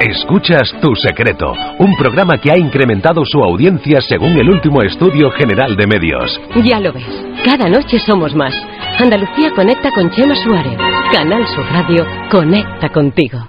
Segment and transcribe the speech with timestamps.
[0.00, 5.74] Escuchas Tu Secreto, un programa que ha incrementado su audiencia según el último estudio general
[5.74, 6.38] de medios.
[6.62, 7.06] Ya lo ves,
[7.42, 8.54] cada noche somos más.
[8.98, 10.76] Andalucía conecta con Chema Suárez.
[11.10, 13.48] Canal Sur Radio conecta contigo.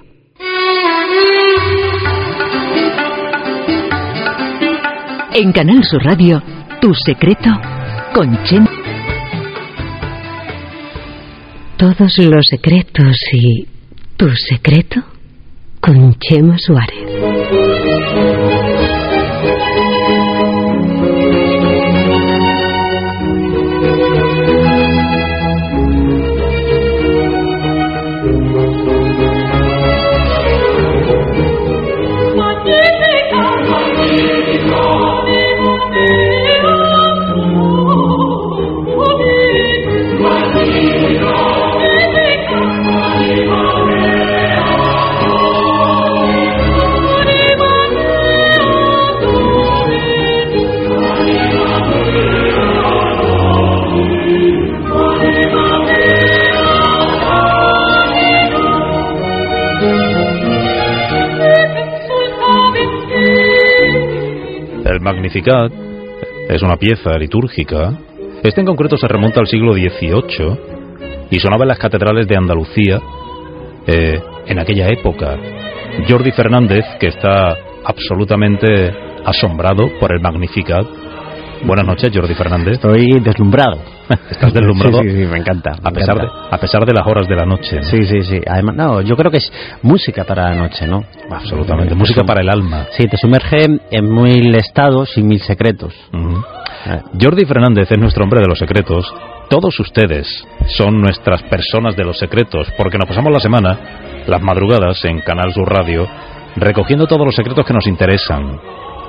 [5.34, 6.42] En Canal Sur Radio,
[6.80, 7.50] Tu Secreto
[8.14, 8.70] con Chema.
[11.76, 13.66] Todos los secretos y
[14.16, 15.17] tu secreto
[15.80, 17.37] con Chema Suárez.
[65.18, 65.72] Magnificat
[66.48, 67.92] es una pieza litúrgica.
[68.44, 73.00] Este en concreto se remonta al siglo XVIII y sonaba en las catedrales de Andalucía
[73.84, 75.36] eh, en aquella época.
[76.08, 78.94] Jordi Fernández, que está absolutamente
[79.24, 80.86] asombrado por el Magnificat.
[81.64, 82.74] Buenas noches, Jordi Fernández.
[82.74, 83.97] Estoy deslumbrado.
[84.30, 85.02] ¿Estás deslumbrado?
[85.02, 85.72] Sí, sí, sí, me encanta.
[85.82, 87.76] me A pesar, de, a pesar de las horas de la noche.
[87.76, 87.82] ¿no?
[87.82, 88.40] Sí, sí, sí.
[88.46, 91.04] Además, no, yo creo que es música para la noche, ¿no?
[91.30, 91.94] Absolutamente.
[91.94, 92.86] Música para el alma.
[92.96, 95.94] Sí, te sumerge en mil estados y mil secretos.
[96.12, 96.42] Ujú.
[97.20, 99.12] Jordi Fernández es nuestro hombre de los secretos.
[99.50, 100.26] Todos ustedes
[100.76, 103.78] son nuestras personas de los secretos, porque nos pasamos la semana,
[104.26, 106.06] las madrugadas, en Canal Sur Radio,
[106.56, 108.60] recogiendo todos los secretos que nos interesan,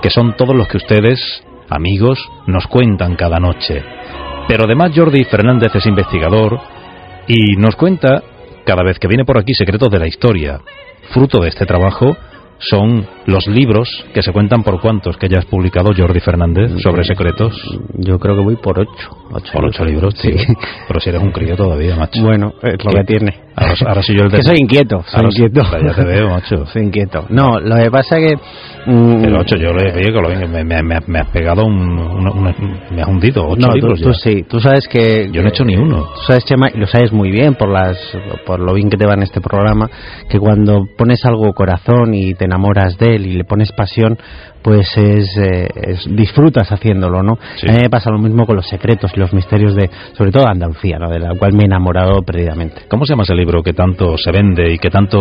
[0.01, 3.83] que son todos los que ustedes, amigos, nos cuentan cada noche.
[4.49, 6.59] Pero además Jordi Fernández es investigador
[7.27, 8.23] y nos cuenta,
[8.65, 10.59] cada vez que viene por aquí, secretos de la historia.
[11.13, 12.17] Fruto de este trabajo
[12.59, 17.03] son los libros que se cuentan por cuantos que ya has publicado Jordi Fernández sobre
[17.03, 17.55] secretos.
[17.97, 19.09] Yo creo que voy por ocho.
[19.31, 20.31] ocho Por ocho libros, Sí.
[20.87, 22.21] Pero si eres un crío todavía, macho.
[22.21, 23.39] Bueno, es lo que tiene.
[23.55, 24.37] Ahora, ahora soy yo el de...
[24.37, 25.61] Que soy inquieto, soy Ahora- inquieto.
[25.87, 26.65] Ya te veo, macho.
[26.73, 27.25] Soy inquieto.
[27.29, 28.91] No, lo que pasa es que...
[28.91, 32.27] mm, Pero ocho, yo le oye, que lo- me, me- me- has pegado un, un-
[32.27, 34.13] un- me has hundido ocho no, tú, libros tú ya.
[34.15, 34.43] sí.
[34.43, 35.29] Tú sabes que...
[35.31, 36.05] Yo no he hecho ni uno.
[36.15, 37.97] Tú sabes, Chema, y lo sabes muy bien por las
[38.45, 39.89] por lo bien que te va en este programa,
[40.29, 44.17] que cuando pones algo corazón y te enamoras de él y le pones pasión,
[44.61, 47.37] pues es, eh, es- disfrutas haciéndolo, ¿no?
[47.57, 47.67] Sí.
[47.69, 50.47] A mí me pasa lo mismo con los secretos y los misterios de, sobre todo
[50.47, 51.09] Andalucía, ¿no?
[51.09, 52.81] De la cual me he enamorado perdidamente.
[52.89, 55.19] ¿Cómo se llama ese libro que tanto se vende y que tanto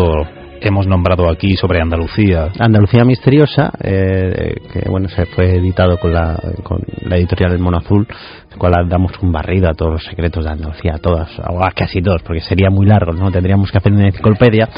[0.62, 2.48] hemos nombrado aquí sobre Andalucía?
[2.58, 7.78] Andalucía Misteriosa, eh, que bueno, se fue editado con la, con la editorial El Mono
[7.78, 8.06] Azul,
[8.50, 11.70] el cual damos un barrido a todos los secretos de Andalucía, a todas, o a
[11.72, 13.30] casi todos, porque sería muy largo, ¿no?
[13.30, 14.68] Tendríamos que hacer una enciclopedia.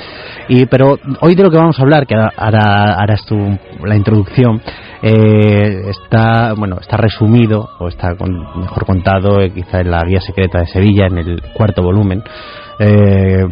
[0.48, 3.36] Y, pero hoy de lo que vamos a hablar, que ahora harás tú
[3.84, 4.60] la introducción,
[5.02, 10.20] eh, está, bueno, está resumido, o está con- mejor contado, eh, quizá en la Guía
[10.20, 12.22] Secreta de Sevilla, en el cuarto volumen,
[12.78, 13.44] eh,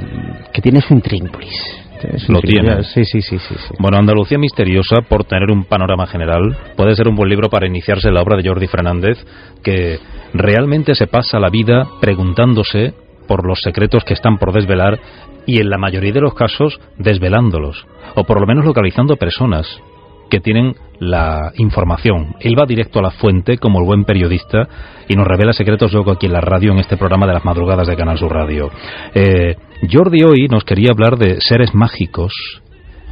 [0.53, 1.55] que tiene su intríngulis.
[2.01, 2.83] Tiene su Lo tiene.
[2.85, 3.75] Sí, sí, sí, sí, sí.
[3.79, 8.09] Bueno, Andalucía Misteriosa, por tener un panorama general, puede ser un buen libro para iniciarse
[8.09, 9.19] en la obra de Jordi Fernández,
[9.63, 9.99] que
[10.35, 12.95] realmente se pasa la vida preguntándose
[13.27, 14.99] por los secretos que están por desvelar
[15.47, 19.81] y en la mayoría de los casos desvelándolos, o por lo menos localizando personas
[20.29, 22.35] que tienen la información.
[22.41, 24.69] Él va directo a la fuente como el buen periodista
[25.09, 27.87] y nos revela secretos luego aquí en la radio en este programa de las madrugadas
[27.87, 28.71] de Canal Sur Radio.
[29.15, 29.57] Eh,
[29.91, 32.33] Jordi hoy nos quería hablar de seres mágicos,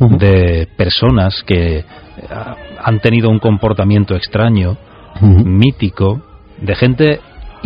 [0.01, 1.85] de personas que
[2.31, 4.77] ah, han tenido un comportamiento extraño,
[5.21, 6.23] mítico,
[6.61, 7.21] de gente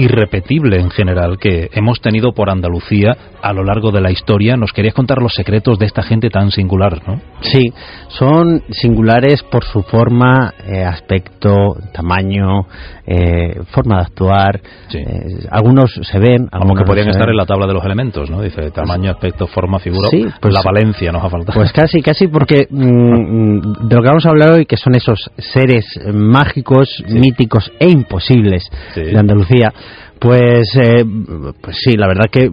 [0.05, 4.57] irrepetible en general que hemos tenido por Andalucía a lo largo de la historia.
[4.57, 7.21] Nos querías contar los secretos de esta gente tan singular, ¿no?
[7.41, 7.73] Sí,
[8.09, 12.67] son singulares por su forma, eh, aspecto, tamaño,
[13.07, 14.61] eh, forma de actuar.
[14.89, 14.99] Sí.
[14.99, 17.33] Eh, algunos se ven, Como que podrían no estar ven.
[17.35, 18.43] en la tabla de los elementos, ¿no?
[18.43, 20.09] Dice tamaño, aspecto, forma, figura.
[20.11, 21.59] Sí, pues- la Valencia nos ha faltado.
[21.59, 25.31] Pues casi, casi porque mm, de lo que vamos a hablar hoy, que son esos
[25.39, 29.03] seres mágicos, míticos e imposibles Sí.
[29.03, 29.73] de Andalucía,
[30.19, 31.05] pues, eh,
[31.61, 32.51] pues sí, la verdad que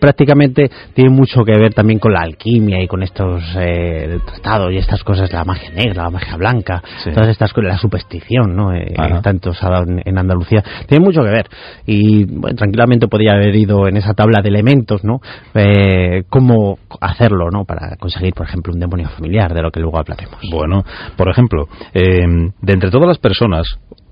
[0.00, 4.78] prácticamente tiene mucho que ver también con la alquimia y con estos eh, tratados y
[4.78, 6.82] estas cosas, la magia negra, la magia blanca,
[7.14, 8.72] todas estas cosas, la superstición, ¿no?
[8.74, 11.48] Eh, tanto se ha dado en, Andalucía, tiene mucho que ver.
[11.86, 15.20] Y bueno, tranquilamente podría haber ido en esa tabla de elementos, ¿no?
[15.54, 17.64] Eh, cómo hacerlo, ¿no?
[17.64, 20.40] Para conseguir, por ejemplo, un demonio familiar, de lo que luego hablaremos.
[20.50, 20.82] Bueno,
[21.16, 22.26] por ejemplo, eh,
[22.60, 23.66] de entre todas las personas,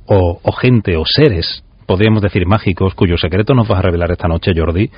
[0.06, 4.28] o, o gente, o seres, podríamos decir mágicos, cuyo secreto nos vas a revelar esta
[4.28, 4.90] noche, Jordi,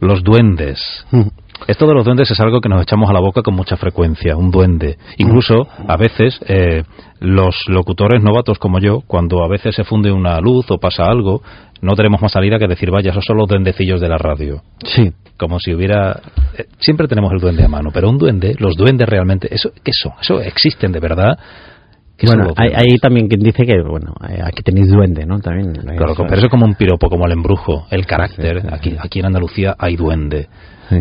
[0.00, 0.78] los duendes.
[1.10, 1.28] Mm.
[1.66, 4.36] Esto de los duendes es algo que nos echamos a la boca con mucha frecuencia,
[4.36, 4.98] un duende.
[5.16, 6.84] Incluso, a veces, eh,
[7.20, 11.42] los locutores novatos como yo, cuando a veces se funde una luz o pasa algo,
[11.80, 14.62] no tenemos más salida que decir, vaya, esos son los duendecillos de la radio.
[14.84, 15.12] Sí.
[15.38, 16.20] Como si hubiera...
[16.56, 19.92] Eh, siempre tenemos el duende a mano, pero un duende, los duendes realmente, ¿eso qué
[19.92, 20.12] son?
[20.20, 21.38] ¿Eso existen de verdad?
[22.26, 25.40] Bueno, hay, también quien dice que, bueno, eh, aquí tenéis duende, ¿no?
[25.40, 25.72] También.
[25.72, 28.62] Claro, pero eso es como un piropo, como el embrujo, el carácter.
[28.72, 30.48] aquí, aquí en Andalucía hay duende.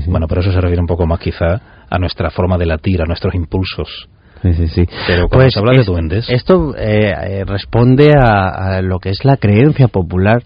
[0.08, 3.06] Bueno, pero eso se refiere un poco más quizá a nuestra forma de latir, a
[3.06, 4.08] nuestros impulsos.
[4.42, 4.86] Sí, sí, sí.
[5.08, 6.30] Pero cuando pues se habla de duendes.
[6.30, 10.44] Esto eh, eh, responde a, lo que es la creencia popular.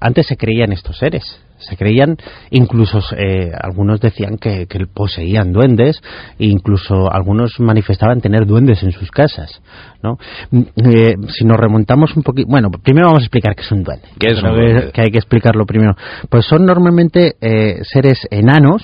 [0.00, 2.16] antes se creían estos seres se creían,
[2.50, 6.00] incluso eh, algunos decían que, poseían duendes,
[6.38, 9.60] e incluso algunos manifestaban tener duendes en sus casas.
[10.02, 10.18] ¿no?
[10.50, 13.82] Mm, eh, si nos remontamos un poquito, bueno, primero vamos a explicar qué es un
[13.82, 14.08] duende.
[14.18, 14.92] ¿Qué es un duende?
[14.92, 15.96] Que, hay que explicarlo primero.
[16.28, 18.82] Pues son normalmente eh, seres enanos,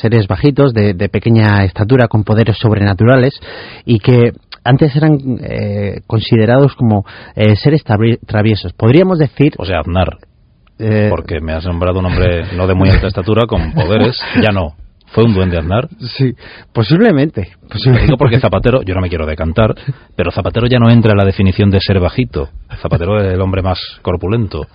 [0.00, 3.38] seres bajitos, de, pequeña estatura, con poderes sobrenaturales,
[3.84, 4.32] y que
[4.64, 5.18] antes eran
[6.06, 7.04] considerados como
[7.56, 8.72] seres traviesos.
[8.72, 9.52] Podríamos decir.
[9.58, 10.18] O sea, Aznar.
[10.78, 14.20] Eh, Porque me has nombrado un hombre no de muy alta estatura, con poderes.
[14.42, 14.74] Ya no.
[15.14, 15.88] ¿Fue un duende andar?
[16.00, 16.32] Sí,
[16.72, 17.52] posiblemente.
[18.02, 19.72] Digo porque Zapatero, yo no me quiero decantar,
[20.16, 22.48] pero Zapatero ya no entra en la definición de ser bajito.
[22.82, 24.66] Zapatero es el hombre más corpulento.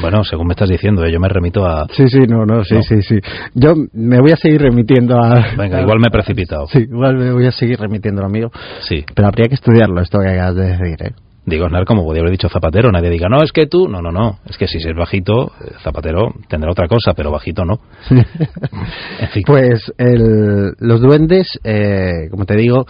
[0.00, 1.86] bueno, según me estás diciendo, eh, yo me remito a...
[1.92, 3.18] Sí, sí, no, no, sí, sí, sí.
[3.54, 5.54] Yo me voy a seguir remitiendo a...
[5.56, 6.66] Venga, igual me he precipitado.
[6.68, 8.50] Sí, igual me voy a seguir remitiendo lo mío.
[8.88, 9.04] Sí.
[9.14, 11.12] Pero habría que estudiarlo, esto que acabas de decir, ¿eh?
[11.48, 14.12] Digo, Snar, como podría haber dicho Zapatero, nadie diga, no, es que tú, no, no,
[14.12, 17.80] no, es que si es bajito, eh, Zapatero tendrá otra cosa, pero bajito no.
[19.46, 22.86] Pues los duendes, eh, como te digo,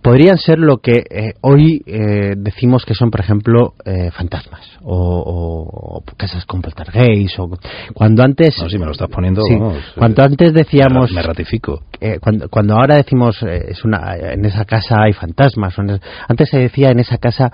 [0.00, 6.02] podrían ser lo que eh, hoy eh, decimos que son, por ejemplo, eh, fantasmas o,
[6.16, 7.50] casas con poltergeist o
[7.94, 9.42] cuando antes no, si me lo estás poniendo
[9.96, 11.82] cuando antes decíamos me ratifico.
[12.20, 15.74] cuando, cuando ahora decimos es una en esa casa hay fantasmas
[16.28, 17.50] antes se decía en esa casa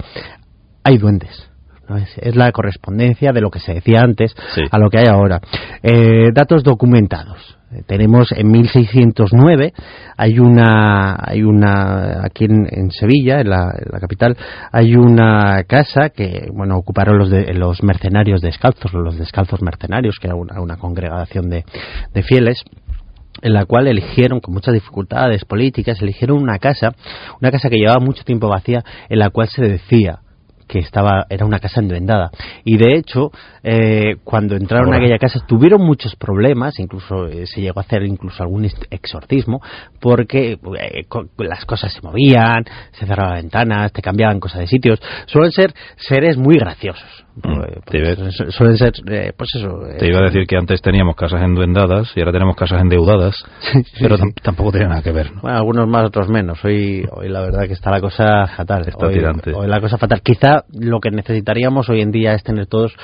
[0.84, 1.48] hay duendes
[2.20, 4.34] es, la correspondencia de lo que se decía antes
[4.70, 5.40] a lo que hay ahora.
[6.34, 9.72] Datos documentados tenemos en 1609
[10.16, 14.36] hay una hay una aquí en, Sevilla en la, capital
[14.72, 20.28] hay una casa que bueno ocuparon los de, los mercenarios descalzos los descalzos mercenarios que
[20.28, 21.64] era una, congregación de,
[22.14, 22.62] de fieles
[23.42, 26.92] en la cual eligieron con muchas dificultades políticas eligieron una casa
[27.40, 30.20] una casa que llevaba mucho tiempo vacía en la cual se decía
[30.68, 32.30] que estaba era una casa enduendada
[32.64, 33.30] y de hecho
[33.62, 38.02] eh, cuando entraron a aquella casa tuvieron muchos problemas incluso eh, se llegó a hacer
[38.04, 39.60] incluso algún exorcismo
[40.00, 41.06] porque eh,
[41.38, 46.36] las cosas se movían se cerraban ventanas te cambiaban cosas de sitios suelen ser seres
[46.36, 49.80] muy graciosos Mm, pues, suelen ser, eh, pues eso.
[49.98, 53.36] Te iba a decir que antes teníamos casas enduendadas y ahora tenemos casas endeudadas,
[54.00, 55.30] pero tampoco tiene nada que ver.
[55.40, 56.64] Bueno, algunos más, otros menos.
[56.64, 58.88] Hoy, hoy la verdad que está la cosa fatal.
[58.88, 59.52] Está hoy, tirante.
[59.54, 60.20] hoy la cosa fatal.
[60.22, 62.96] Quizá lo que necesitaríamos hoy en día es tener todos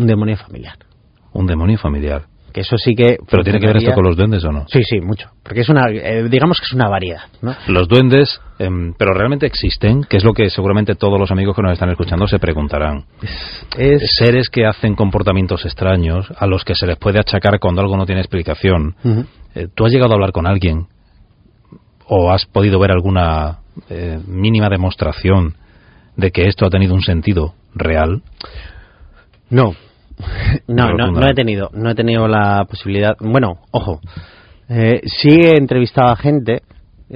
[0.00, 0.76] un demonio familiar.
[1.32, 2.22] Un demonio familiar.
[2.52, 4.82] Que eso sí que pero tiene que ver esto con los duendes o no sí
[4.82, 5.30] sí mucho.
[5.44, 7.54] Porque es una eh, digamos que es una variedad ¿no?
[7.68, 11.62] los duendes em, pero realmente existen que es lo que seguramente todos los amigos que
[11.62, 13.04] nos están escuchando se preguntarán.
[13.78, 17.96] Es, seres que hacen comportamientos extraños a los que se les puede achacar cuando algo
[17.96, 18.96] no tiene explicación.
[19.54, 20.88] Eh, tú has llegado a hablar con alguien
[22.08, 25.54] o has podido ver alguna eh, mínima demostración
[26.16, 28.22] de que esto ha tenido un sentido real
[29.50, 29.74] no
[30.66, 33.16] no, no, no he tenido, no he tenido la posibilidad.
[33.20, 34.00] Bueno, ojo,
[34.68, 36.62] eh, sí he entrevistado a gente,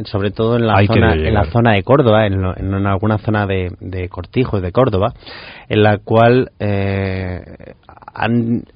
[0.05, 3.71] sobre todo en la, zona, en la zona de Córdoba, en, en alguna zona de,
[3.81, 5.15] de, Cortijo de Córdoba,
[5.69, 7.41] en la cual eh,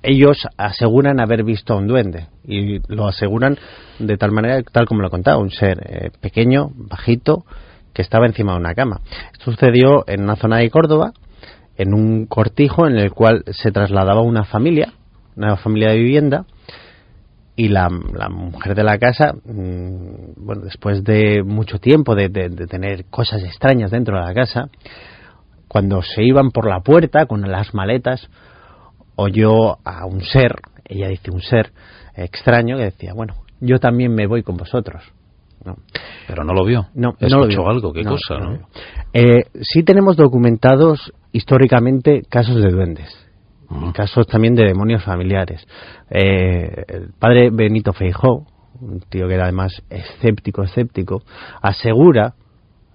[0.02, 3.58] ellos aseguran haber visto a un duende y lo aseguran
[3.98, 7.44] de tal manera, tal como lo he contado, un ser eh, pequeño, bajito,
[7.92, 9.00] que estaba encima de una cama.
[9.32, 11.12] Esto sucedió en una zona de Córdoba
[11.78, 14.92] en un cortijo en el cual se trasladaba una familia,
[15.36, 16.44] una familia de vivienda,
[17.56, 23.42] y la, mujer de la casa, mm, bueno, después de mucho tiempo de, tener cosas
[23.42, 24.68] extrañas dentro de la casa,
[25.66, 28.28] cuando se iban por la puerta con las maletas,
[29.16, 31.70] oyó a un ser ella dice un ser
[32.16, 35.02] extraño que decía, bueno, yo también me voy con vosotros.
[35.64, 35.76] ¿no?
[36.26, 36.86] Pero no lo vio.
[36.94, 37.68] No, Escuchó no lo vio.
[37.68, 38.68] algo, qué No, cosa, no ¿no?
[39.12, 43.28] Eh, sí tenemos documentados históricamente casos de duendes.
[43.92, 45.66] Casos también de demonios familiares.
[46.08, 48.46] Eh, el padre Benito Feijó,
[48.80, 51.22] un tío que era además escéptico, escéptico,
[51.60, 52.34] asegura,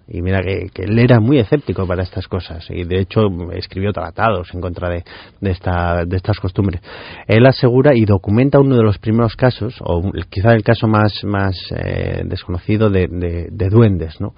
[0.08, 3.22] y mira que, que él era muy escéptico para estas cosas, y de hecho
[3.54, 5.04] escribió tratados en contra de,
[5.42, 6.82] esta, de estas costumbres.
[7.28, 11.56] Él asegura y documenta uno de los primeros casos, o quizá el caso más, más
[11.76, 14.34] eh, desconocido de, de- de duendes, ¿no?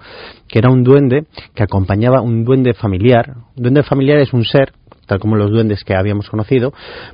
[0.48, 3.34] que era un duende que acompañaba un duende familiar.
[3.56, 4.72] Duende familiar es un ser
[5.06, 6.72] tal como los duendes que habíamos conocido,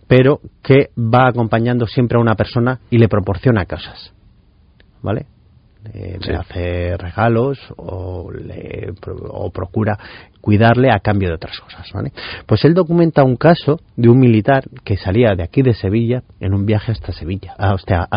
[0.09, 4.15] pero que va acompañando siempre a una persona y le proporciona cosas.
[5.03, 5.27] ¿Vale?
[5.95, 6.31] Eh, Sí.
[6.31, 8.93] Le hace regalos o, le,
[9.29, 9.99] o procura
[10.41, 11.87] cuidarle a cambio de otras cosas.
[11.93, 12.13] ¿vale?
[12.47, 16.55] Pues él documenta un caso de un militar que salía de aquí de Sevilla en
[16.55, 18.09] un viaje hasta Sevilla, ah, hasta,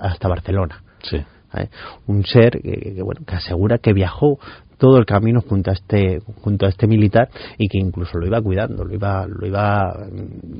[0.00, 0.82] hasta Barcelona.
[1.02, 1.22] Sí.
[1.52, 1.68] ¿vale?
[2.06, 4.38] Un ser que, que, bueno, que asegura que viajó
[4.78, 7.28] todo el camino junto a este junto a este militar
[7.58, 9.96] y que incluso lo iba cuidando, lo iba lo iba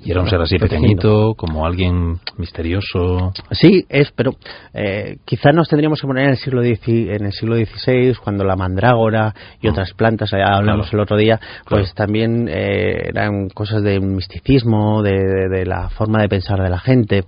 [0.05, 3.33] Y era un ser así pequeñito, como alguien misterioso.
[3.51, 4.33] Sí, es, pero
[4.73, 8.57] eh, quizá nos tendríamos que poner en el siglo en el siglo XVI, cuando la
[8.57, 9.71] mandrágora y Mm.
[9.71, 10.99] otras plantas, ya hablamos Claro.
[10.99, 11.95] el otro día, pues Claro.
[11.95, 16.79] también eh, eran cosas de misticismo, de, de- de la forma de pensar de la
[16.79, 17.25] gente.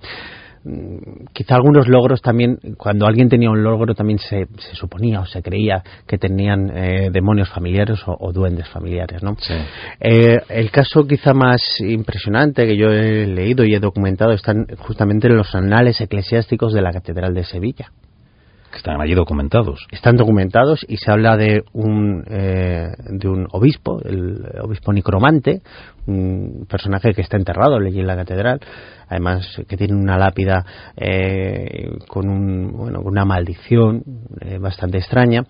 [0.66, 5.26] Mm, Quizá algunos logros también, cuando alguien tenía un logro, también se, se suponía o
[5.26, 9.36] se creía que tenían eh, demonios familiares o, o duendes familiares, ¿no?
[9.38, 9.54] Sí.
[10.00, 15.28] Eh, el caso quizá más impresionante que yo he leído y he documentado están justamente
[15.28, 17.92] en los anales eclesiásticos de la Catedral de Sevilla.
[18.76, 19.86] Que están allí documentados.
[19.90, 25.62] Están documentados y se habla de un, eh, de un obispo, el obispo Nicromante,
[26.06, 28.60] un personaje que está enterrado allí en la catedral,
[29.08, 34.02] además que tiene una lápida eh, con, un, bueno, una maldición
[34.42, 35.44] eh, bastante extraña,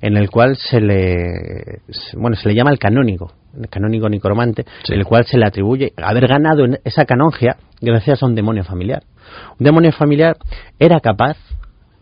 [0.00, 1.82] en el cual se le,
[2.16, 4.92] bueno, se le llama el canónigo, el canónigo Nicromante, Sí.
[4.94, 8.64] en el cual se le atribuye haber ganado en esa canongia gracias a un demonio
[8.64, 9.04] familiar.
[9.60, 10.36] Un demonio familiar
[10.80, 11.36] era capaz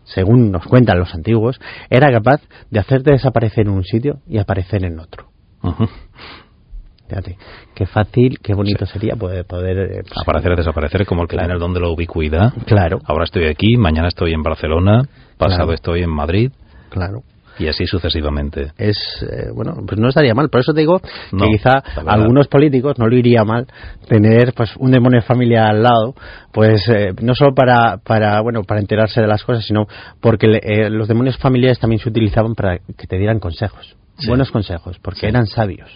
[0.03, 4.83] según nos cuentan los antiguos, era capaz de hacerte desaparecer en un sitio y aparecer
[4.85, 5.27] en otro.
[5.63, 5.87] Ujú.
[7.07, 7.37] Fíjate,
[7.75, 9.43] qué fácil, qué bonito sería poder...
[9.45, 11.47] poder eh, pues, Aparecer, desaparecer, como el que Claro.
[11.47, 12.53] tiene el don de la ubicuidad.
[12.65, 15.01] Claro, Ahora estoy aquí, mañana estoy en Barcelona,
[15.37, 15.73] pasado Claro.
[15.73, 16.51] estoy en Madrid
[16.89, 17.23] claro.
[17.59, 18.71] Y así sucesivamente.
[18.77, 20.49] Es, eh, bueno, pues no estaría mal.
[20.49, 20.99] Por eso te digo
[21.31, 23.67] No, que quizá a algunos políticos no le iría mal
[24.07, 26.15] tener pues un demonio de familia al lado,
[26.51, 29.87] pues eh, no solo para, para, bueno, para enterarse de las cosas, sino
[30.19, 34.27] porque le- eh, los demonios familiares también se utilizaban para que te dieran consejos, Sí.
[34.27, 35.25] buenos consejos, porque Sí.
[35.27, 35.89] eran sabios.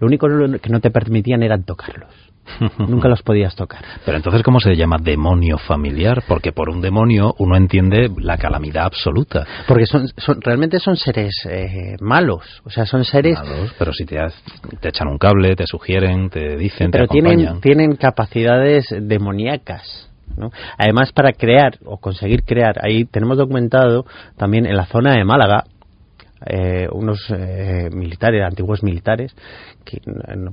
[0.00, 0.26] Lo único
[0.60, 2.10] que no te permitían era tocarlos.
[2.78, 3.82] Nunca los podías tocar.
[4.04, 6.22] Pero entonces, ¿cómo se llama demonio familiar?
[6.26, 9.44] Porque por un demonio uno entiende la calamidad absoluta.
[9.66, 12.62] Porque son, son realmente son seres eh, malos.
[12.64, 14.42] O sea, son seres Malos, pero si te, has-
[14.80, 17.60] te echan un cable, te sugieren, te dicen, pero te acompañan.
[17.60, 20.08] tienen, tienen capacidades demoníacas.
[20.36, 20.50] ¿no?
[20.78, 24.04] Además, para crear o conseguir crear, ahí tenemos documentado
[24.36, 25.64] también en la zona de Málaga
[26.44, 29.34] eh, unos eh, militares, antiguos militares,
[29.84, 30.00] que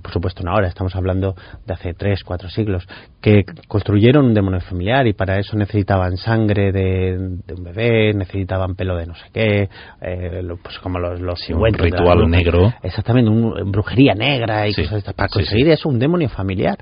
[0.01, 1.35] por supuesto no ahora, estamos hablando
[1.65, 2.87] de hace tres, cuatro siglos,
[3.21, 8.75] que construyeron un demonio familiar y para eso necesitaban sangre de, de un bebé, necesitaban
[8.75, 9.69] pelo de no sé qué,
[10.01, 12.73] eh, lo- pues como los, los Sí, un ritual negro.
[12.81, 15.13] Exactamente, un- brujería negra y Sí, cosas de estas.
[15.15, 15.71] Para conseguir sí.
[15.71, 16.77] eso, un demonio familiar.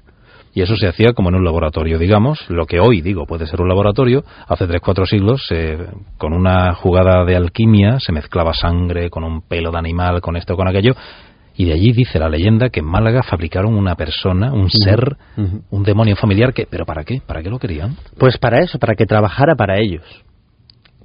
[0.54, 3.62] Y eso se hacía como en un laboratorio, digamos, lo que hoy digo puede ser
[3.62, 4.24] un laboratorio.
[4.48, 5.78] Hace tres, cuatro siglos, eh,
[6.18, 10.58] con una jugada de alquimia, se mezclaba sangre con un pelo de animal, con esto,
[10.58, 10.94] con aquello.
[11.56, 15.18] Y de allí dice la leyenda que en Málaga fabricaron una persona, un ser,
[15.70, 17.22] un demonio familiar que, ¿pero para qué?
[17.26, 17.96] ¿Para qué lo querían?
[18.18, 20.04] Pues para eso, para que trabajara para ellos.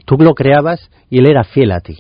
[0.07, 1.99] Tú lo creabas y él era fiel a ti,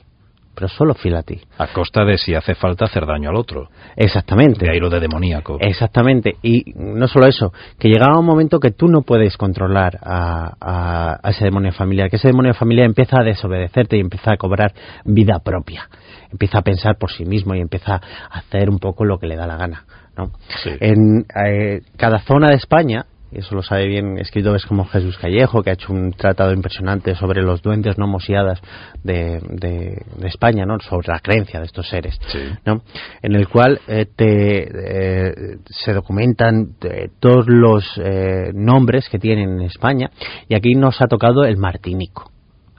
[0.56, 1.38] pero solo fiel a ti.
[1.58, 3.68] A costa de si hace falta hacer daño al otro.
[3.94, 4.64] Exactamente.
[4.64, 5.58] De ahí lo de demoníaco.
[5.60, 6.36] Exactamente.
[6.42, 11.20] Y no solo eso, que llegaba un momento que tú no puedes controlar a, a-
[11.22, 14.72] a ese demonio familiar, que ese demonio familiar empieza a desobedecerte y empieza a cobrar
[15.04, 15.88] vida propia.
[16.32, 17.96] Empieza a pensar por sí mismo y empieza
[18.30, 19.84] a hacer un poco lo que le da la gana.
[20.16, 20.30] ¿no?
[20.62, 20.70] Sí.
[20.80, 23.04] En eh, cada zona de España,
[23.38, 27.42] eso lo sabe bien escritores como Jesús Callejo, que ha hecho un tratado impresionante sobre
[27.42, 28.60] los duendes no mosiadas
[29.02, 30.78] de, de- de España, ¿no?
[30.80, 32.38] sobre la creencia de estos seres, Sí.
[32.64, 32.82] ¿no?
[33.22, 35.34] en el cual eh, te, eh,
[35.68, 40.10] se documentan eh, todos los eh, nombres que tienen en España,
[40.48, 42.30] y aquí nos ha tocado el martinico.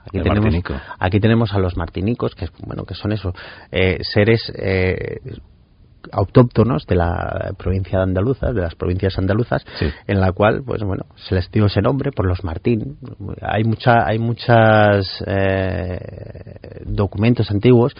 [0.06, 0.74] Aquí tenemos, martinico.
[0.98, 3.34] aquí tenemos a los martinicos, que, bueno, que son eso,
[3.70, 5.18] eh, seres eh,
[6.12, 9.64] autóctonos de la provincia de Andaluza, de las provincias andaluzas,
[10.06, 12.98] en la cual, pues bueno, se les dio ese nombre por los Martín.
[13.42, 15.98] Hay mucha, hay muchas eh,
[16.86, 17.94] documentos antiguos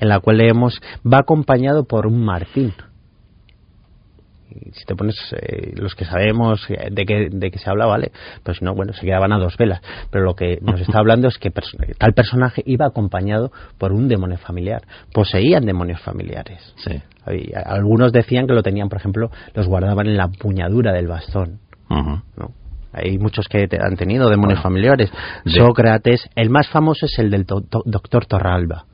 [0.00, 2.72] en la cual leemos va acompañado por un Martín
[4.72, 8.12] si te pones eh, los que sabemos de qué, de qué se habla, vale,
[8.42, 9.80] pues no, bueno, se quedaban a dos velas.
[10.10, 14.38] Pero lo que nos está hablando es que tal personaje iba acompañado por un demonio
[14.38, 14.82] familiar.
[15.12, 16.74] Poseían demonios familiares.
[16.76, 17.00] Sí.
[17.64, 21.60] algunos decían que lo tenían, por ejemplo, los guardaban en la empuñadura del bastón.
[21.90, 22.52] ¿no?
[22.92, 25.10] Hay muchos que han tenido demonios familiares.
[25.44, 28.86] Sócrates, el más famoso es el del doctor Torralba.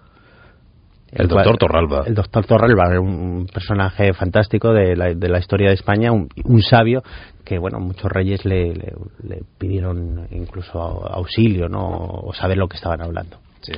[1.14, 2.02] El, doctor Torralba.
[2.06, 6.28] El doctor Torralba, un personaje fantástico de la, de la historia de España, un,
[6.62, 7.02] sabio
[7.44, 11.86] que, bueno, muchos reyes le, le, pidieron incluso auxilio, ¿no?
[11.88, 13.38] O saber lo que estaban hablando.
[13.60, 13.72] Sí.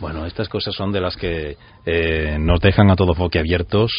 [0.00, 3.92] Bueno, estas cosas son de las que eh, nos dejan a todos boquiabiertos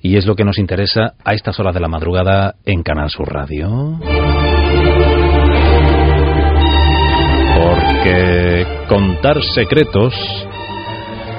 [0.00, 3.32] y es lo que nos interesa a estas horas de la madrugada en Canal Sur
[3.32, 3.98] Radio.
[7.56, 10.14] Porque contar secretos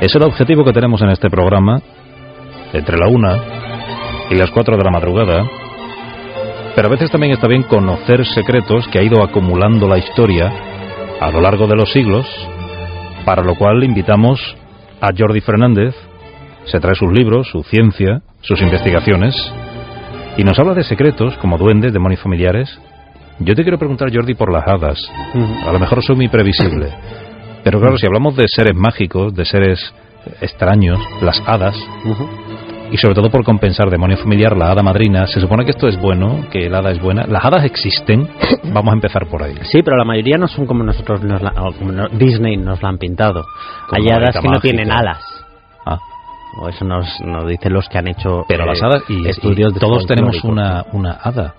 [0.01, 1.81] es el objetivo que tenemos en este programa,
[2.73, 3.37] entre la una
[4.29, 5.43] y las cuatro de la madrugada.
[6.75, 10.51] Pero a veces también está bien conocer secretos que ha ido acumulando la historia
[11.19, 12.27] a lo largo de los siglos,
[13.25, 14.39] para lo cual invitamos
[15.01, 15.95] a Jordi Fernández,
[16.65, 19.35] se trae sus libros, su ciencia, sus investigaciones,
[20.37, 22.79] y nos habla de secretos como duendes, demonios familiares.
[23.39, 24.99] Yo te quiero preguntar, Jordi, por las hadas.
[25.65, 26.93] A lo mejor soy muy previsible.
[27.67, 29.93] Pero claro, si hablamos de seres mágicos, de seres
[30.39, 31.75] extraños, las hadas,
[32.89, 35.99] y sobre todo por compensar demonio familiar, la hada madrina, se supone que esto es
[35.99, 37.25] bueno, que el hada es buena.
[37.27, 38.25] Las hadas existen,
[38.71, 39.53] vamos a empezar por ahí.
[39.63, 41.41] Sí, pero la mayoría no son como nosotros, nos
[41.77, 43.43] como Disney nos la han pintado.
[43.91, 45.19] Hay hadas que no tienen alas.
[45.85, 45.99] Ah.
[46.61, 50.07] O eso nos, nos dicen los que han hecho pero las hadas y, estudios todos
[50.07, 51.53] tenemos una, una hada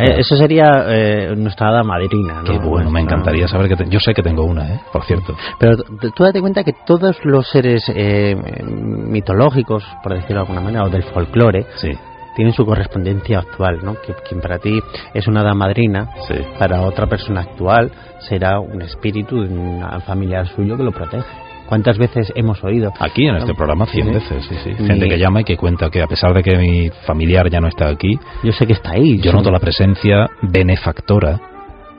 [0.00, 2.42] eh, eso sería eh, nuestra hada madrina.
[2.44, 4.80] Qué bueno, me encantaría saber que yo sé que tengo una, ¿eh?
[4.92, 5.34] por cierto.
[5.58, 5.76] Pero
[6.14, 10.88] tú date cuenta que todos los seres eh, mitológicos, por decirlo de alguna manera, o
[10.88, 11.90] del folclore, sí.
[12.36, 13.94] tienen su correspondencia actual, ¿no?
[13.94, 14.80] Que quien para ti
[15.14, 16.10] es una hada madrina,
[16.58, 17.90] para otra persona actual
[18.20, 21.49] será un espíritu de un familiar suyo que lo protege.
[21.70, 22.92] ¿Cuántas veces hemos oído?
[22.98, 24.74] Aquí en este programa, cien veces, sí, sí.
[24.74, 27.68] Gente que llama y que cuenta que a pesar de que mi familiar ya no
[27.68, 29.20] está aquí, yo sé que está ahí.
[29.20, 31.38] Yo noto la presencia benefactora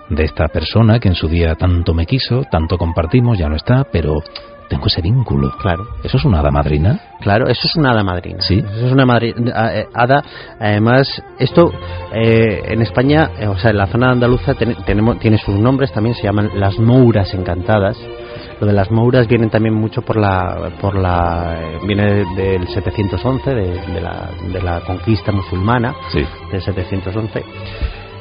[0.09, 3.85] de esta persona que en su día tanto me quiso, tanto compartimos, ya no está,
[3.89, 4.21] pero
[4.67, 5.51] tengo ese vínculo.
[5.57, 5.85] Claro.
[6.03, 6.99] ¿Eso es una hada madrina?
[7.21, 8.41] Claro, eso es una hada madrina.
[8.41, 8.57] Sí.
[8.57, 10.21] Eso es una madrina, eh, hada.
[10.59, 11.71] Además, esto
[12.13, 14.53] eh, en España, eh, o sea, en la zona andaluza
[14.85, 17.97] tenemos, tiene sus nombres, también se llaman las mouras encantadas.
[18.61, 23.99] Lo de las Mouras viene también mucho por la, por la viene del 711, de,
[23.99, 26.23] la, de la conquista musulmana, sí.
[26.51, 27.43] del 711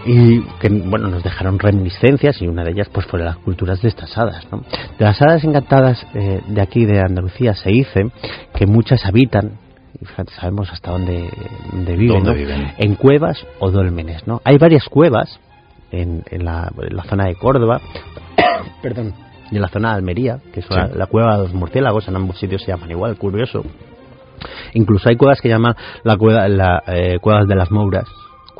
[0.06, 3.88] y que bueno nos dejaron reminiscencias y una de ellas pues fue las culturas de
[3.88, 4.62] estas hadas ¿no?
[4.98, 8.10] de las hadas encantadas eh, de aquí de Andalucía se dice
[8.54, 9.58] que muchas habitan
[10.40, 11.28] sabemos hasta dónde,
[11.74, 15.38] viven, viven, en cuevas o dólmenes no hay varias cuevas
[15.92, 17.82] en, en, la, en la zona de Córdoba
[18.82, 19.12] perdón
[19.56, 22.62] en la zona de Almería, que es la, cueva de los murciélagos, en ambos sitios
[22.62, 23.64] se llaman igual, curioso.
[24.74, 28.08] Incluso hay cuevas que llaman la cueva, la, eh, cuevas de las Mouras,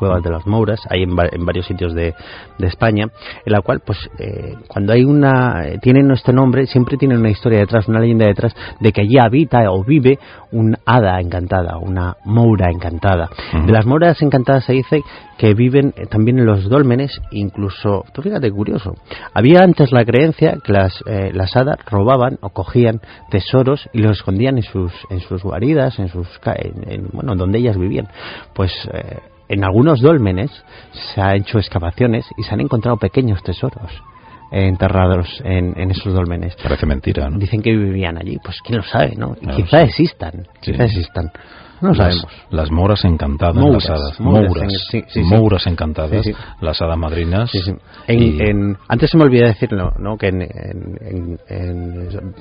[0.01, 2.15] cuevas de las Mouras, hay en, varios sitios de,
[2.57, 3.05] España,
[3.45, 7.29] en la cual, pues, eh, cuando hay una, eh, tienen este nombre, siempre tienen una
[7.29, 10.17] historia detrás, una leyenda detrás, de que allí habita o vive
[10.51, 13.29] un hada encantada, una moura encantada.
[13.65, 15.03] De las mouras encantadas se dice
[15.37, 18.95] que viven eh, también en los dólmenes, incluso, tú fíjate, curioso,
[19.35, 24.57] había antes la creencia que las, las hadas robaban o cogían tesoros y los escondían
[24.57, 28.07] en sus, en sus guaridas, en sus, en, bueno, donde ellas vivían.
[28.55, 28.71] Pues
[29.51, 30.49] en algunos dólmenes
[30.91, 33.91] se han hecho excavaciones y se han encontrado pequeños tesoros
[34.51, 36.55] enterrados en, esos dólmenes.
[36.61, 37.37] Parece mentira, ¿no?
[37.37, 38.37] Dicen que vivían allí.
[38.43, 39.35] Pues quién lo sabe, ¿no?
[39.55, 40.47] quizá existan.
[40.59, 41.31] Quizá existan.
[41.81, 42.27] No sabemos.
[42.51, 44.19] Las moras encantadas, las hadas.
[44.19, 46.27] Mouras, encantadas,
[46.61, 47.51] las hadas madrinas.
[48.07, 50.15] En, antes se me olvidó decirlo, ¿no?
[50.15, 51.39] Que en,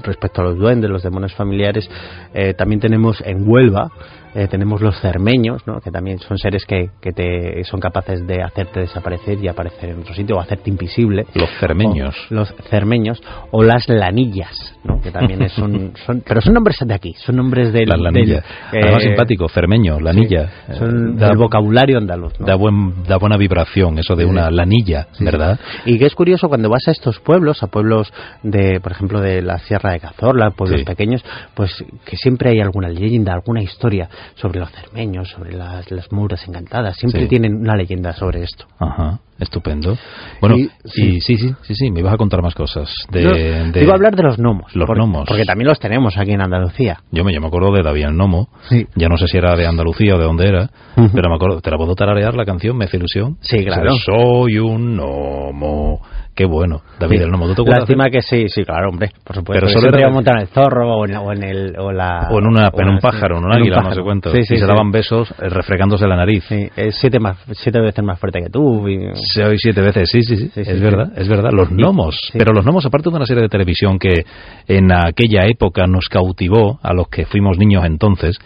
[0.03, 1.89] respecto a los duendes, los demonios familiares,
[2.35, 3.91] eh, también tenemos en Huelva
[4.35, 5.81] eh, tenemos los cermeños, ¿no?
[5.81, 10.01] que también son seres que, que te, son capaces de hacerte desaparecer y aparecer en
[10.01, 11.27] otro sitito o hacerte invisible.
[11.35, 12.15] Los cermeños.
[12.31, 15.01] los cermeños o las lanillas, ¿no?
[15.01, 17.89] que también son, son, pero son nombres de aquí, son nombres del...
[17.89, 18.45] Las lanillas.
[18.73, 20.49] Del, simpático, cermeño, lanilla.
[20.79, 22.39] Son da, del vocabulario andaluz.
[22.39, 22.47] ¿no?
[22.47, 24.55] da, buen, da buena vibración eso de Sí, una sí.
[24.55, 25.59] lanilla, Sí, ¿verdad?
[25.85, 25.95] sí.
[25.95, 28.13] Y que es curioso cuando vas a estos pueblos, a pueblos
[28.43, 30.87] de, por ejemplo, de la Sierra de Cazorla, pueblos Sí.
[30.87, 36.11] pequeños, pues que siempre hay alguna leyenda, alguna historia sobre los cermeños, sobre las, las
[36.13, 36.97] muras encantadas.
[36.97, 37.29] Siempre Sí.
[37.29, 38.67] tienen una leyenda sobre esto.
[38.79, 39.97] Ajá, estupendo.
[40.41, 42.89] Bueno, Y- y, sí, sí, sí, sí, me ibas a contar más cosas.
[43.11, 44.75] De, Iba a hablar de los gnomos.
[44.77, 45.25] Los por- gnomos.
[45.29, 46.99] Porque también los tenemos aquí en Andalucía.
[47.11, 48.49] Yo me, yo me acuerdo de David el Nomo.
[48.69, 48.87] Sí.
[48.95, 50.71] Ya no sé si era de Andalucía o de dónde era,
[51.15, 51.61] pero me acuerdo.
[51.61, 52.77] ¿Te la puedo tararear la canción?
[52.77, 53.37] ¿Me hace ilusión?
[53.41, 53.93] Sí, claro.
[53.93, 56.01] O sea, Soy un gnomo.
[56.35, 56.81] Qué bueno.
[56.99, 57.25] David Sí.
[57.25, 57.55] el Nomo.
[57.55, 57.71] ¿Tú te?
[57.73, 59.67] Lástima que sí, sí, claro, hombre, por supuesto.
[59.67, 62.29] Pero solo era- a montar en el zorro o en, o en el o la
[62.31, 64.31] O en, una, en un pájaro, en un águila, no sé cuánto.
[64.31, 64.67] Sí, sí, y se sí.
[64.67, 66.45] daban besos eh, refregándose la nariz.
[66.49, 68.89] Sí, es siete más siete veces más fuerte que tú.
[68.89, 70.75] y- Soy siete veces, sí, sí, sí, es sí.
[70.81, 71.51] verdad, es verdad.
[71.53, 74.25] Los gnomos, pero los gnomos, aparte de una serie de televisión que
[74.67, 78.39] en aquella época nos cautivó a los que fuimos niños entonces,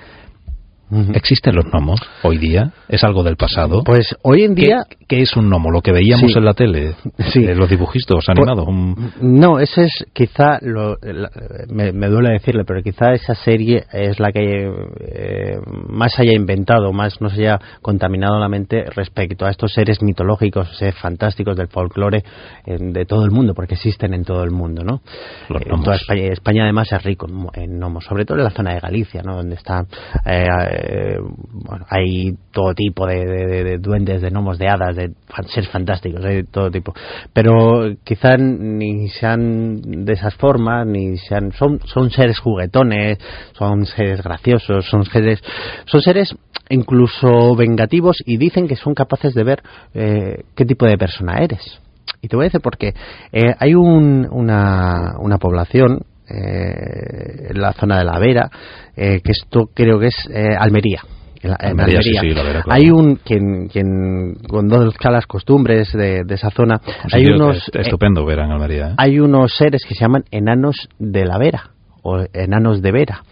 [1.15, 2.73] ¿existen los gnomos hoy día?
[2.89, 3.83] ¿Es algo del pasado?
[3.85, 5.71] Pues hoy en ¿Qué, día qué es un gnomo?
[5.71, 6.39] Lo que veíamos Sí.
[6.39, 6.95] en la tele,
[7.33, 7.45] Sí.
[7.45, 8.67] eh, los dibujitos animados.
[8.69, 11.31] un- No, ese es quizá, lo, la-
[11.69, 14.71] me, me duele decirle, pero quizá esa serie es la que
[15.01, 15.57] eh,
[15.89, 20.95] más haya inventado, más nos haya contaminado la mente respecto a estos seres mitológicos, seres
[20.97, 22.23] fantásticos del folclore
[22.67, 25.01] eh, de todo el mundo, porque existen en todo el mundo, ¿no?
[25.49, 25.85] Los Eh, en gnomos.
[25.85, 28.75] toda España, España además es rico en mo- en gnomos, sobre todo en la zona
[28.75, 29.37] de Galicia, ¿no?
[29.37, 29.85] Donde está,
[30.77, 31.19] eh,
[31.53, 35.13] bueno, hay todo tipo de, de- de- de duendes, de gnomos, de hadas, de
[35.49, 36.95] seres fantásticos, hay todo tipo.
[37.33, 43.19] Pero quizá ni sean de esas formas, ni sean, son, son seres juguetones,
[43.59, 45.43] son seres graciosos, son seres,
[45.87, 46.35] son seres
[46.71, 49.63] incluso vengativos y dicen que son capaces de ver
[49.95, 51.81] eh, qué tipo de persona eres.
[52.23, 52.95] Y te voy a decir por qué.
[53.33, 58.51] Eh, hay un- una, una población eh, la zona de la Vera,
[58.97, 61.01] eh, que esto creo que es eh, Almería.
[61.43, 62.21] En la- en Almería, Almería.
[62.23, 62.81] sí, sí, la Vera, claro.
[62.81, 66.81] Hay un, quien, quien conozca las costumbres de, de esa zona,
[67.13, 68.89] hay unos, est- estupendo ver en Almería.
[68.91, 68.95] ¿eh?
[68.97, 71.71] hay unos seres que se llaman enanos de la Vera
[72.03, 73.23] o enanos de Vera.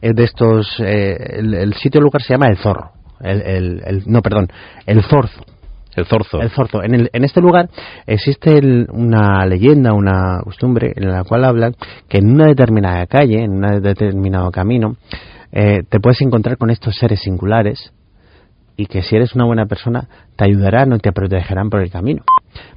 [0.00, 2.92] Es de estos, eh, el, el sitio lugar se llama el Zorro.
[3.22, 4.48] El, el- el- no, perdón,
[4.86, 5.42] el Zorzo.
[5.96, 6.40] El zorzo.
[6.40, 6.82] El Zorzo.
[6.82, 7.68] En, el- en este lugar
[8.06, 11.74] existe el- una leyenda, una costumbre en la cual hablan
[12.08, 14.96] que en una determinada calle, en un determinado camino,
[15.52, 17.92] eh, te puedes encontrar con estos seres singulares
[18.76, 22.22] y que si eres una buena persona te ayudarán o te protegerán por el camino.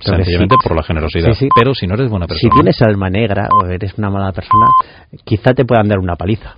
[0.04, 1.28] Pero Sencillamente si- por la generosidad.
[1.34, 1.50] Sí, sí.
[1.58, 2.54] Pero si no eres buena si persona.
[2.56, 4.68] tienes alma negra o eres una mala persona,
[5.24, 6.56] quizá te puedan dar una paliza.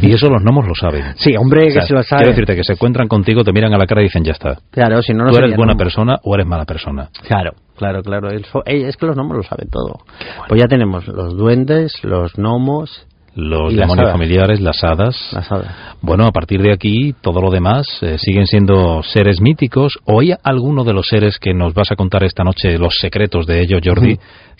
[0.00, 1.14] Y eso los gnomos lo saben.
[1.16, 2.20] Sí, hombre, O sea, que se lo sabe.
[2.22, 4.58] Quiero decirte que se encuentran contigo, te miran a la cara y dicen ya está.
[4.70, 5.78] Claro, si no, no Tú eres buena gnomo.
[5.78, 7.10] persona o eres mala persona.
[7.26, 8.30] Claro, claro, claro.
[8.30, 10.00] Eh, es que los gnomos lo saben todo.
[10.48, 15.16] Pues ya tenemos los duendes, los gnomos, Los las demonios familiares, las hadas.
[15.32, 15.74] las hadas.
[16.00, 19.98] Bueno, a partir de aquí, todo lo demás eh, siguen siendo seres míticos.
[20.04, 23.46] ¿O hay alguno de los seres que nos vas a contar esta noche, los secretos
[23.46, 24.18] de ellos, Jordi,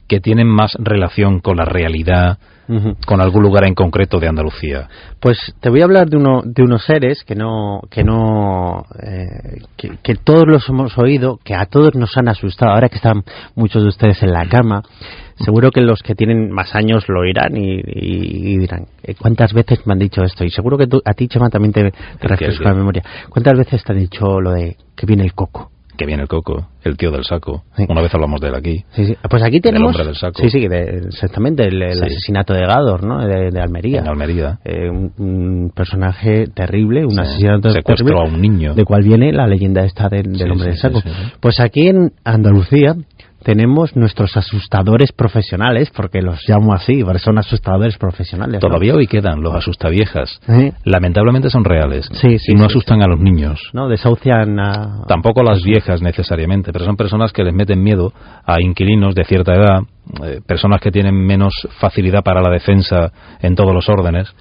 [0.08, 2.38] que tienen más relación con la realidad,
[3.06, 4.88] Con algún lugar en concreto de Andalucía?
[5.20, 9.62] Pues te voy a hablar de, uno, de unos seres que no, que no, eh,
[9.76, 12.72] que, que todos los hemos oído, que a todos nos han asustado.
[12.72, 13.24] Ahora que están
[13.56, 14.82] muchos de ustedes en la cama,
[15.36, 19.52] seguro que los que tienen más años lo oirán y, y- y dirán, eh, ¿cuántas
[19.52, 20.44] veces me han dicho esto?
[20.44, 22.64] Y seguro que tú- a ti, Chema, también te, te refresca qué?
[22.68, 23.02] la memoria.
[23.28, 25.71] ¿Cuántas veces te han dicho lo de que viene el coco?
[25.96, 27.64] Que viene el coco, el tío del saco.
[27.76, 27.84] Sí.
[27.88, 28.84] Una vez hablamos de él aquí.
[28.92, 29.16] Sí, sí.
[29.28, 29.88] Pues aquí tenemos.
[29.90, 30.40] hombre del saco.
[30.42, 33.18] Sí, sí, de- exactamente, el, el asesinato de Gador, ¿no?
[33.26, 34.00] De, de Almería.
[34.00, 34.58] En Almería.
[34.64, 38.74] Eh, un, un personaje terrible, un asesinato Secuestró terrible, a un niño.
[38.74, 41.02] de cual viene la leyenda esta del, del hombre del saco.
[41.40, 42.94] Pues aquí en Andalucía
[43.42, 48.60] tenemos nuestros asustadores profesionales, porque los llamo así, son asustadores profesionales.
[48.62, 48.68] ¿no?
[48.68, 50.40] Todavía hoy quedan los asustaviejas.
[50.48, 50.72] ¿Eh?
[50.84, 52.08] Lamentablemente son reales.
[52.12, 53.70] Sí, sí, y no sí, asustan a los niños.
[53.72, 53.88] ¿no?
[53.88, 55.04] Desahucian a...
[55.06, 58.12] Tampoco a las viejas necesariamente, pero son personas que les meten miedo
[58.44, 59.80] a inquilinos de cierta edad,
[60.24, 64.34] eh, personas que tienen menos facilidad para la defensa en todos los órdenes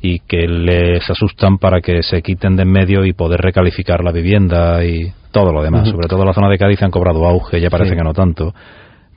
[0.00, 4.10] y que les asustan para que se quiten de en medio y poder recalificar la
[4.10, 5.88] vivienda y todo lo demás.
[5.88, 7.96] Sobre todo la zona de Cádiz han cobrado auge, ya parece Sí.
[7.96, 8.54] que no tanto.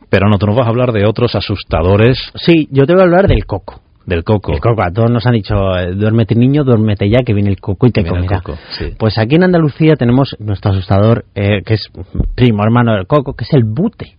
[0.09, 3.05] Pero no, tú nos vas a hablar de otros asustadores Sí, yo te voy a
[3.05, 3.81] hablar del coco.
[4.05, 4.53] del coco.
[4.53, 7.59] El coco, a todos nos han dicho, eh, duérmete niño, duérmete ya, que viene el
[7.59, 8.39] coco y te comerá.
[8.41, 8.93] coco, sí.
[8.99, 11.89] Pues aquí en Andalucía tenemos nuestro asustador, eh, que es
[12.35, 14.15] primo hermano del coco, que es el bute.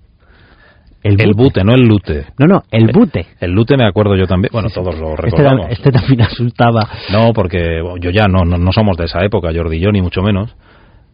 [1.04, 2.26] El bute, no el lute.
[2.36, 3.26] No, no, el bute.
[3.38, 4.50] El lute me acuerdo yo también.
[4.52, 5.66] Bueno, todos lo Este, recordamos.
[5.70, 6.88] este también asustaba.
[7.12, 10.02] No, porque yo ya no, no, no somos de esa época, Jordi y yo, ni
[10.02, 10.56] mucho menos.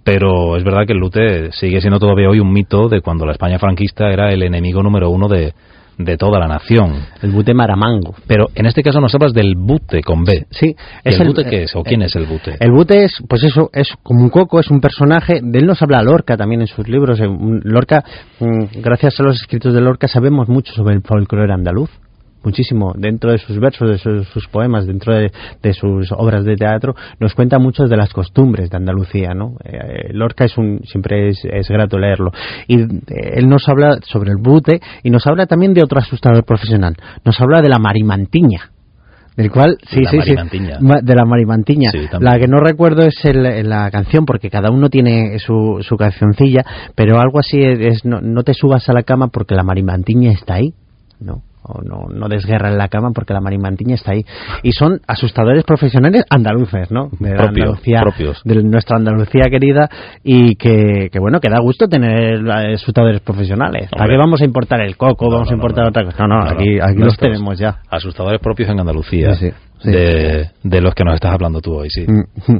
[0.04, 3.32] Pero es verdad que el lute sigue siendo todavía hoy un mito de cuando la
[3.32, 5.54] España franquista era el enemigo número uno de,
[5.98, 7.04] de toda la nación.
[7.22, 8.14] El bute maramango.
[8.26, 10.46] Pero en este caso nos hablas del bute con B.
[10.50, 10.74] Sí.
[11.04, 11.76] ¿El, bute qué es?
[11.76, 12.56] ¿O quién es el bute?
[12.58, 15.40] El bute es, pues eso, es como un coco, es un personaje.
[15.42, 17.20] De él nos habla Lorca también en sus libros.
[17.20, 18.04] Lorca,
[18.40, 21.90] mm, gracias a los escritos de Lorca, sabemos mucho sobre el folclore andaluz
[22.44, 25.30] muchísimo dentro de sus versos, de sus, poemas, dentro de,
[25.72, 29.56] sus obras de teatro, nos cuenta mucho de las costumbres de Andalucía, ¿no?
[29.64, 32.32] Eh, Lorca es un, siempre es, grato leerlo.
[32.66, 32.86] Y eh,
[33.34, 36.96] él nos habla sobre el bute y nos habla también de otro asustador profesional.
[37.24, 38.70] Nos habla de la marimantiña.
[39.36, 41.90] Del cual, sí, sí, sí, de la marimantiña.
[42.20, 46.62] la que no recuerdo es la canción, porque cada uno tiene su, su cancioncilla,
[46.94, 50.56] pero algo así es, no, no te subas a la cama porque la marimantiña está
[50.56, 50.74] ahí,
[51.18, 51.42] ¿no?
[51.62, 54.24] O no, no desguerra en la cama porque la marimantiña está ahí.
[54.62, 57.08] Y son asustadores profesionales andaluces, ¿no?
[57.18, 58.42] De Andalucía, propios.
[58.44, 59.88] de nuestra Andalucía querida
[60.22, 63.88] y que, que, bueno, que da gusto tener asustadores profesionales.
[63.90, 65.30] ¿Para qué vamos a importar el coco?
[65.30, 66.26] vamos a importar otra cosa.
[66.26, 67.80] No, no, aquí, aquí los tenemos ya.
[67.88, 69.34] Asustadores propios en Andalucía.
[69.34, 72.04] Sí, sí de, de, los que nos estás hablando tú hoy, sí.
[72.06, 72.58] Mm.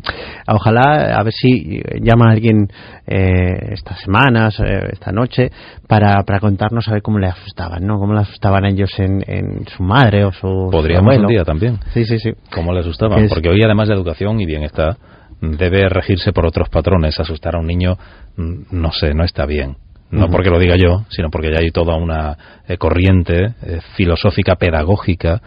[0.48, 2.68] Ojalá, a ver si llama a alguien
[3.06, 5.50] eh, estas semanas, eh, esta noche,
[5.86, 7.98] para, para contarnos a ver cómo le asustaban, ¿no?
[7.98, 11.78] Cómo le asustaban ellos en, en su madre o su Podríamos un día también.
[11.92, 12.32] Sí, sí, sí.
[12.52, 14.96] Cómo le asustaban, porque hoy además de educación y bienestar
[15.40, 17.18] debe regirse por otros patrones.
[17.18, 17.96] Asustar a un niño,
[18.36, 19.76] mm, no sé, no está bien
[20.12, 22.36] no porque lo diga yo, sino porque ya hay toda una
[22.68, 23.54] eh, corriente
[23.96, 25.40] filosófica, pedagógica,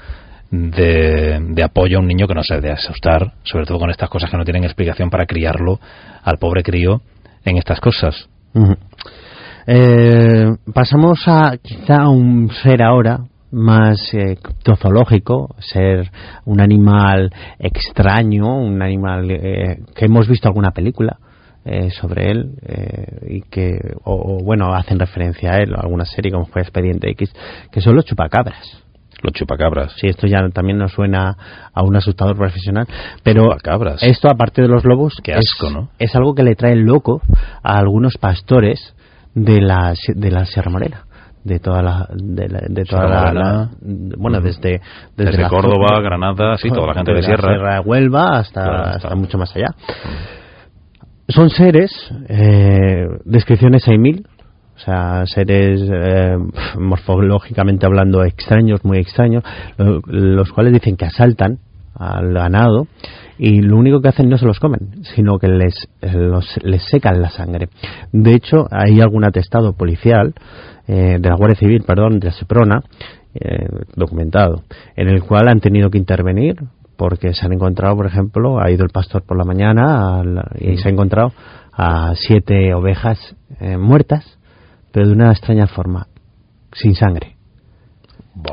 [0.52, 4.30] de, apoyo a un niño que no se debe asustar, sobre todo con estas cosas
[4.30, 5.80] que no tienen explicación para criarlo
[6.24, 7.02] al pobre crío
[7.44, 8.30] en estas cosas.
[9.68, 13.20] Eh, pasamos a quizá un ser ahora
[13.56, 14.38] más eh,
[15.60, 16.12] ser
[16.44, 21.18] un animal extraño, un animal eh, que hemos visto alguna película.
[21.68, 22.52] Eh, sobre él
[23.28, 27.34] y que o, bueno hacen referencia a él alguna serie como fue Expediente X
[27.72, 28.85] que son los chupacabras
[29.22, 29.94] los chupacabras.
[29.98, 31.36] Sí, esto ya también nos suena
[31.74, 32.88] a un asustador profesional.
[33.24, 33.56] Pero
[34.02, 35.90] esto, aparte de los lobos, Qué asco, es, ¿no?
[36.00, 37.22] es algo que le trae loco
[37.64, 38.96] a algunos pastores
[39.34, 41.06] de la, de la Sierra Morena
[41.44, 43.70] de toda la de, toda la,
[44.18, 44.82] bueno desde
[45.16, 49.56] desde, Córdoba Granada sí toda la gente de, Sierra Sierra Huelva hasta, hasta mucho más
[49.56, 49.68] allá
[51.30, 51.92] son seres
[52.30, 54.26] eh, descripciones hay mil
[54.76, 56.38] o sea, seres eh,
[56.78, 59.44] morfológicamente hablando extraños, muy extraños,
[59.78, 61.60] los cuales dicen que asaltan
[61.94, 62.88] al ganado
[63.38, 65.88] y lo único que hacen no se los comen, sino que les,
[66.62, 67.70] les secan la sangre.
[68.12, 70.34] De hecho, hay algún atestado policial
[70.88, 72.84] eh, de la Guardia Civil, perdón, de la Seprona,
[73.34, 74.64] eh, documentado,
[74.98, 76.56] en el cual han tenido que intervenir
[76.98, 80.22] porque se han encontrado, por ejemplo, ha ido el pastor por la mañana
[80.60, 81.34] y se ha encontrado
[81.74, 83.36] a siete ovejas
[83.78, 84.38] muertas
[84.96, 86.08] pero de una extraña forma,
[86.72, 87.36] sin sangre.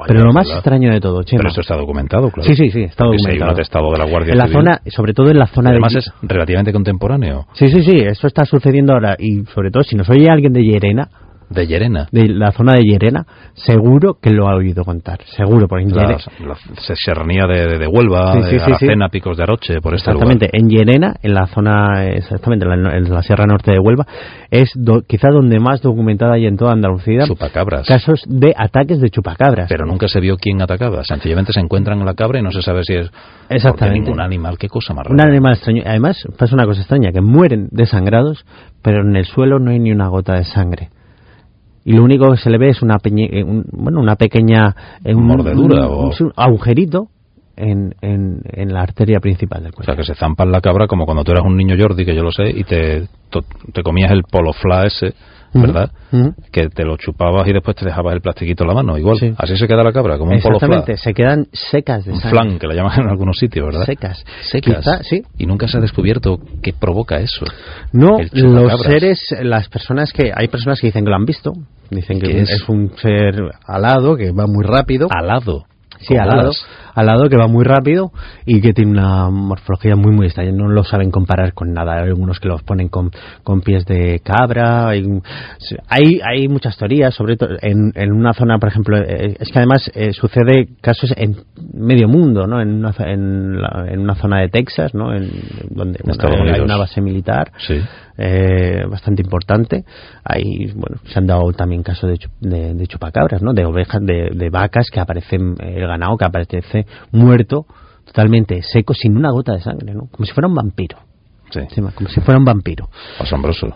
[0.08, 1.38] pero lo más extraño de todo, Chema.
[1.38, 2.48] Pero esto está documentado, claro.
[2.48, 3.32] Sí, sí, sí, está documentado.
[3.32, 5.94] hay un atestado de la Guardia en la zona, sobre todo en la zona Además
[5.94, 7.46] es relativamente contemporáneo.
[7.52, 9.14] Sí, sí, sí, eso está sucediendo ahora.
[9.20, 11.08] Y sobre todo, si nos oye alguien de Llerena,
[11.52, 12.08] de Llerena.
[12.10, 15.20] De la zona de Llerena, seguro que lo ha oído contar.
[15.24, 16.56] Seguro, por la, la,
[16.94, 21.16] serranía de, de, Huelva, sí, sí, de Picos de Aroche, por este Exactamente, en Llerena,
[21.22, 24.06] en la zona, exactamente, en la, Sierra Norte de Huelva,
[24.50, 24.72] es
[25.06, 27.26] quizá donde más documentada hay en toda Andalucía.
[27.26, 27.86] Chupacabras.
[27.86, 29.68] Casos de ataques de chupacabras.
[29.68, 31.04] Pero nunca se vio quién atacaba.
[31.04, 33.10] Sencillamente se encuentran la cabra y no se sabe si es
[33.48, 34.00] Exactamente.
[34.00, 34.58] ningún animal.
[34.58, 35.14] Qué cosa más rara.
[35.14, 35.82] Un animal extraño.
[35.86, 38.44] Además, pasa una cosa extraña, que mueren desangrados,
[38.82, 40.90] pero en el suelo no hay ni una gota de sangre
[41.84, 45.88] y lo único que se le ve es una, eh, bueno, una pequeña eh, mordedura
[45.88, 47.08] o un agujerito
[47.56, 49.92] en, en, en, la arteria principal del cuerpo.
[49.92, 52.14] O sea, que se zampa la cabra como cuando tú eras un niño Jordi, que
[52.14, 53.08] yo lo sé, y te,
[53.72, 55.14] te comías el polofla ese
[55.54, 55.90] ¿verdad?
[56.50, 59.18] Que te lo chupabas y después te dejabas el plastiquito en la mano, igual.
[59.36, 62.58] Así se queda la cabra, como un polo Exactamente, se quedan secas de un flan,
[62.58, 63.84] que la llaman en algunos sitios, ¿verdad?
[63.84, 64.24] Secas.
[64.42, 64.84] Secas.
[65.02, 65.22] sí.
[65.38, 67.44] Y nunca se ha descubierto qué provoca eso.
[67.92, 70.32] No, los seres, las personas que...
[70.34, 71.52] Hay personas que dicen que lo han visto,
[71.96, 72.50] dicen que es?
[72.50, 73.34] es un ser
[73.66, 75.08] alado, que va muy rápido.
[75.10, 75.64] Alado.
[76.00, 76.50] Sí, alado
[76.94, 78.12] al lado que va muy rápido
[78.44, 80.52] y que tiene una morfología muy muy extraña.
[80.52, 81.94] No lo saben comparar con nada.
[81.94, 83.10] Hay algunos que los ponen con,
[83.42, 84.88] con pies de cabra.
[84.88, 85.04] Hay,
[85.88, 89.90] hay, muchas teorías, sobre todo en, en una zona, por ejemplo, eh, es que además
[89.94, 91.36] eh, sucede casos en
[91.72, 92.60] medio mundo, ¿no?
[92.60, 95.14] En una, en, en una zona de Texas, ¿no?
[95.14, 95.30] En,
[95.70, 95.98] donde
[96.52, 97.52] hay una base militar.
[97.58, 97.80] Sí.
[98.18, 99.84] Eh, bastante importante.
[100.22, 103.54] Hay, bueno, se han dado también casos de, de, chupacabras, ¿no?
[103.54, 107.66] De ovejas, de, de, vacas que aparecen, el ganado que aparece muerto,
[108.04, 110.08] totalmente seco, sin una gota de sangre, ¿no?
[110.10, 110.98] Como si fuera un vampiro.
[111.50, 111.60] Sí.
[111.94, 112.88] Como si fuera un vampiro.
[113.20, 113.68] Asombroso.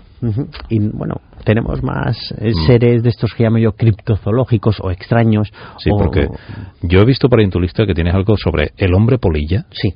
[0.71, 2.67] Y bueno, tenemos más eh, Mm.
[2.67, 5.53] seres de estos que llamo yo criptozoológicos o extraños.
[5.79, 6.27] Sí, o- porque
[6.83, 9.67] yo he visto por ahí en tu lista que tienes algo sobre el hombre polilla.
[9.73, 9.93] Sí.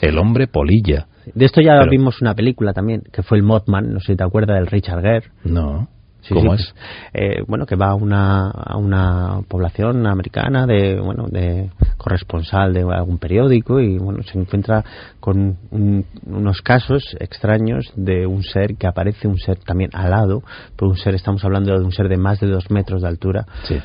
[0.00, 1.08] El hombre polilla.
[1.34, 4.16] De esto ya Pero- vimos una película también, que fue el Mothman, no sé si
[4.16, 5.26] te acuerdas, del Richard Gere.
[5.44, 5.88] No.
[6.22, 6.74] Sí, ¿Cómo sí, es?
[7.14, 12.80] eh, bueno, que va a una, a una población americana de, bueno, de corresponsal de
[12.82, 14.84] algún periódico y, bueno, se encuentra
[15.18, 20.42] con un- unos casos extraños de un ser que aparece, un ser también alado,
[20.76, 23.46] pero un ser, estamos hablando de un ser de más de dos metros de altura,
[23.64, 23.80] Sí.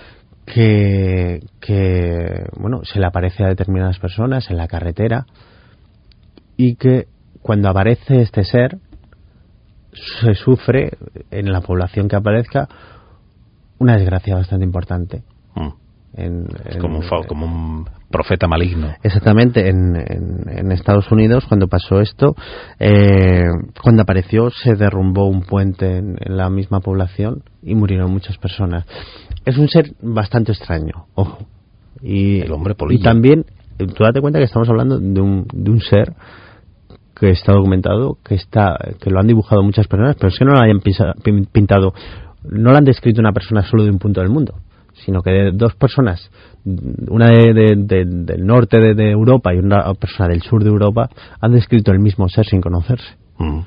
[0.46, 5.26] que, que bueno, se le aparece a determinadas personas en la carretera
[6.58, 7.08] y que
[7.42, 8.78] cuando aparece este ser
[10.22, 10.92] se sufre
[11.32, 12.68] en la población que aparezca
[13.80, 15.24] una desgracia bastante importante.
[15.56, 15.70] Mm.
[16.18, 18.88] En, Es en- como un, fa- como un profeta maligno.
[19.04, 22.36] Exactamente, en, en- Estados Unidos cuando pasó esto,
[22.80, 23.44] eh,
[23.84, 28.86] cuando apareció se derrumbó un puente en, la misma población y murieron muchas personas.
[29.46, 31.40] Es un ser bastante extraño, ojo.
[32.02, 33.00] Y, El hombre polilla.
[33.00, 33.46] Y también,
[33.80, 36.14] eh, tú date cuenta que estamos hablando de un, de un ser
[37.20, 40.54] que está documentado, que está que lo han dibujado muchas personas, pero es que no
[40.54, 40.82] lo hayan
[41.52, 41.94] pintado,
[42.50, 44.56] no lo han descrito una persona solo de un punto del mundo,
[44.94, 46.30] sino que de dos personas,
[47.10, 50.70] una de, de- de- del norte de, de Europa y una persona del sur de
[50.70, 53.16] Europa, han descrito el mismo ser sin conocerse.
[53.38, 53.60] Mm.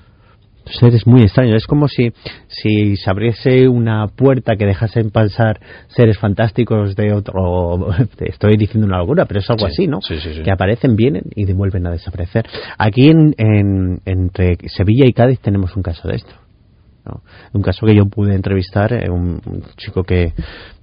[0.72, 1.56] Seres muy extraños.
[1.56, 2.12] Es como si,
[2.48, 7.88] si se abriese una puerta que dejasen pasar seres fantásticos de otro.
[8.20, 10.00] Estoy diciendo una locura, pero es algo Sí, así, ¿no?
[10.00, 10.42] sí, sí, sí.
[10.42, 12.46] Que aparecen, vienen y vuelven a desaparecer.
[12.78, 16.32] Aquí en, en- entre Sevilla y Cádiz tenemos un caso de esto.
[17.04, 17.22] ¿no?
[17.54, 20.32] Un caso que yo pude entrevistar, eh, un, un chico que,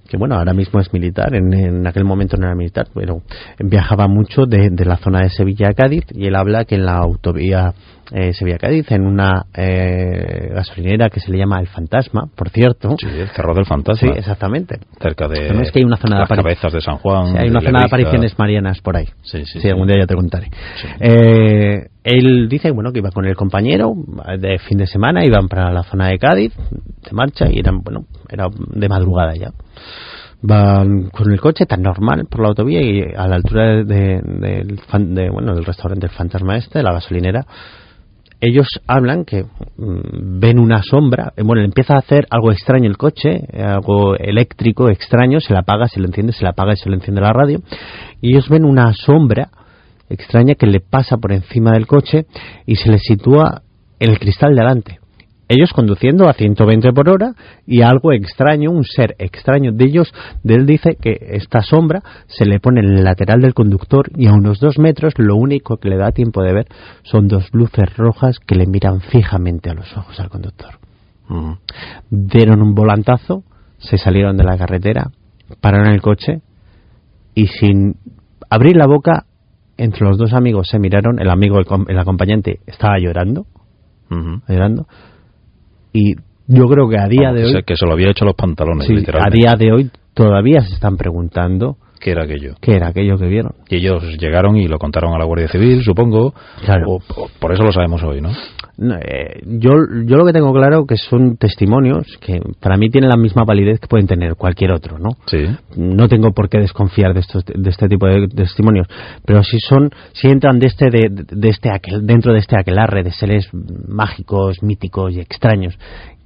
[0.06, 3.22] que, bueno, ahora mismo es militar, en, en aquel momento no era militar, pero
[3.58, 6.86] viajaba mucho de, de la zona de Sevilla a Cádiz y él habla que en
[6.86, 7.72] la autovía
[8.12, 12.94] eh, Sevilla-Cádiz, en una eh, gasolinera que se le llama El Fantasma, por cierto.
[13.00, 14.12] Sí, el cerro del Sí, fantasma.
[14.14, 14.78] exactamente.
[15.00, 17.32] cerca de Además que hay una zona de las cabezas de San Juan.
[17.32, 19.06] Sí, hay una de zona de apariciones marianas por ahí.
[19.22, 19.68] Sí, sí, Sí, sí.
[19.70, 20.46] algún día ya te contaré.
[20.80, 20.88] Sí.
[21.00, 23.94] Eh, él dice bueno que iba con el compañero
[24.38, 28.04] de fin de semana, iban para la zona de Cádiz, de marcha, y eran, bueno,
[28.30, 29.50] era de madrugada ya.
[30.42, 34.78] Van con el coche tan normal por la autovía y a la altura de, de-
[34.98, 37.46] del, bueno, del restaurante El Fantasma Este, de la gasolinera,
[38.38, 42.98] ellos hablan que mm, ven una sombra, eh, bueno, empieza a hacer algo extraño el
[42.98, 46.76] coche, eh, algo eléctrico extraño, se la apaga, se lo enciende, se la apaga y
[46.76, 47.60] se lo enciende la radio,
[48.20, 49.48] y ellos ven una sombra
[50.10, 52.26] extraña que le pasa por encima del coche
[52.66, 53.62] y se le sitúa
[53.98, 55.00] en el cristal de delante.
[55.48, 57.34] Ellos conduciendo a 120 por hora
[57.66, 62.46] y algo extraño, un ser extraño de ellos, de él dice que esta sombra se
[62.46, 65.88] le pone en el lateral del conductor y a unos dos metros lo único que
[65.88, 66.66] le da tiempo de ver
[67.04, 70.78] son dos luces rojas que le miran fijamente a los ojos al conductor.
[71.28, 71.52] Mm.
[72.10, 73.44] Dieron un volantazo,
[73.78, 75.10] se salieron de la carretera,
[75.60, 76.40] pararon el coche
[77.34, 77.96] y sin
[78.50, 79.26] abrir la boca,
[79.76, 83.46] entre los dos amigos se miraron, el amigo, el, el acompañante estaba llorando,
[84.10, 84.40] Ujú.
[84.48, 84.86] llorando,
[85.96, 86.14] y
[86.46, 88.36] yo creo que a día Vamos, de hoy, que se lo había hecho a los
[88.36, 89.36] pantalones, sí, a literalmente.
[89.36, 92.54] día de hoy todavía se están preguntando ¿Qué era aquello?
[92.60, 93.52] qué era aquello que vieron.
[93.68, 96.34] Y ellos llegaron y lo contaron a la Guardia Civil, supongo.
[96.64, 96.84] Claro.
[96.88, 98.30] O- o- por eso lo sabemos hoy, ¿no?
[98.78, 99.70] No, eh, yo,
[100.04, 103.80] yo lo que tengo claro que son testimonios que para mí tienen la misma validez
[103.80, 105.10] que pueden tener cualquier otro, ¿no?
[105.26, 105.46] Sí.
[105.76, 108.86] no tengo por qué desconfiar de estos de este tipo de testimonios
[109.24, 113.02] pero si son si entran de este de, de este aquel, dentro de este aquelarre
[113.02, 113.48] de seres
[113.88, 115.78] mágicos míticos y extraños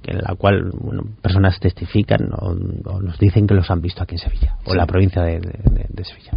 [0.03, 2.55] en la cual bueno, personas testifican o,
[2.89, 5.39] o nos dicen que los han visto aquí en Sevilla o en la provincia de,
[5.39, 6.31] de- de- de Sevilla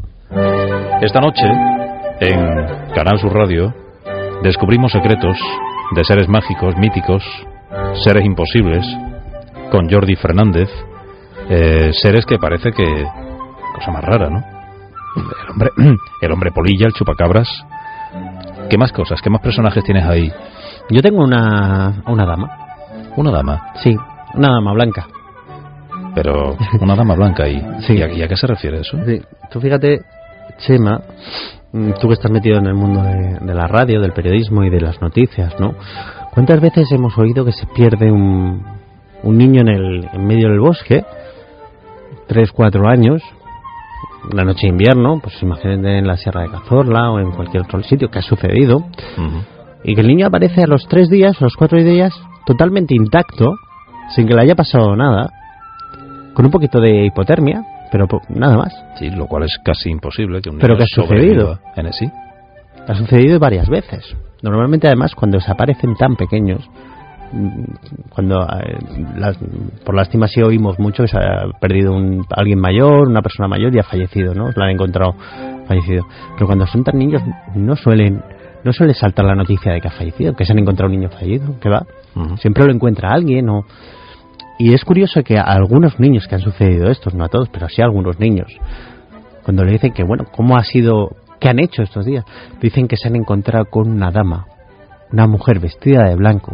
[1.01, 1.45] Esta noche,
[2.21, 2.39] en
[2.95, 3.75] Canal Sur Radio,
[4.43, 5.37] descubrimos secretos
[5.95, 7.23] de seres mágicos, míticos,
[8.05, 8.85] seres imposibles,
[9.71, 10.69] con Jordi Fernández,
[11.49, 12.85] eh, seres que parece que...
[13.75, 14.45] cosa más rara, ¿no?
[15.17, 15.71] El hombre,
[16.23, 17.49] el hombre polilla, el chupacabras.
[18.71, 19.21] ¿Qué más cosas?
[19.23, 20.31] ¿Qué más personajes tienes ahí?
[20.91, 22.59] yo tengo una una dama
[23.17, 23.97] Una dama, sí
[24.35, 25.07] una dama blanca
[26.15, 27.61] pero una dama blanca ahí.
[27.81, 27.95] Sí.
[27.95, 28.97] ¿Y, a, y a qué se refiere eso?
[29.05, 30.03] Sí, tú fíjate,
[30.59, 31.01] Chema,
[31.73, 34.71] mm, tú que estás metido en el mundo de, de la radio, del periodismo y
[34.71, 35.75] de las noticias, ¿no?
[36.33, 38.65] ¿Cuántas veces hemos oído que se pierde un,
[39.23, 41.05] un niño en, el, en medio del bosque,
[42.27, 43.23] tres, cuatro años,
[44.33, 47.83] una noche de invierno, pues imagínate en la Sierra de Cazorla o en cualquier otro
[47.83, 48.85] sitio que ha sucedido,
[49.83, 52.15] y que el niño aparece a los tres días o los cuatro días
[52.47, 53.55] totalmente intacto,
[54.15, 55.31] sin que le haya pasado nada,
[56.35, 58.73] con un poquito de hipotermia, pero nada más.
[58.99, 61.59] Sí, lo cual es casi imposible que un Pero ¿qué ha sucedido?
[61.77, 62.11] en sí.
[62.87, 64.17] Ha sucedido varias veces.
[64.43, 66.69] normalmente además cuando desaparecen tan pequeños,
[67.33, 67.65] mm,
[68.11, 68.77] cuando eh,
[69.17, 69.39] las-
[69.85, 73.75] por lástima sí oímos mucho que se ha perdido un, alguien mayor, una persona mayor
[73.75, 74.51] y ha fallecido, ¿no?
[74.55, 75.15] La han encontrado
[75.67, 76.05] fallecido.
[76.35, 77.23] Pero cuando son tan niños
[77.55, 78.23] no suelen
[78.65, 81.11] no suele saltar la noticia de que ha fallecido, que se han encontrado un niño
[81.11, 81.87] fallido, que va.
[82.39, 83.65] Siempre lo encuentra alguien o
[84.59, 87.69] y es curioso que a algunos niños que han sucedido estos, no a todos, pero
[87.69, 88.53] sí a algunos niños,
[89.43, 92.25] cuando le dicen que, bueno, ¿cómo ha sido, qué han hecho estos días?
[92.61, 94.47] Dicen que se han encontrado con una dama,
[95.11, 96.53] una mujer vestida de blanco,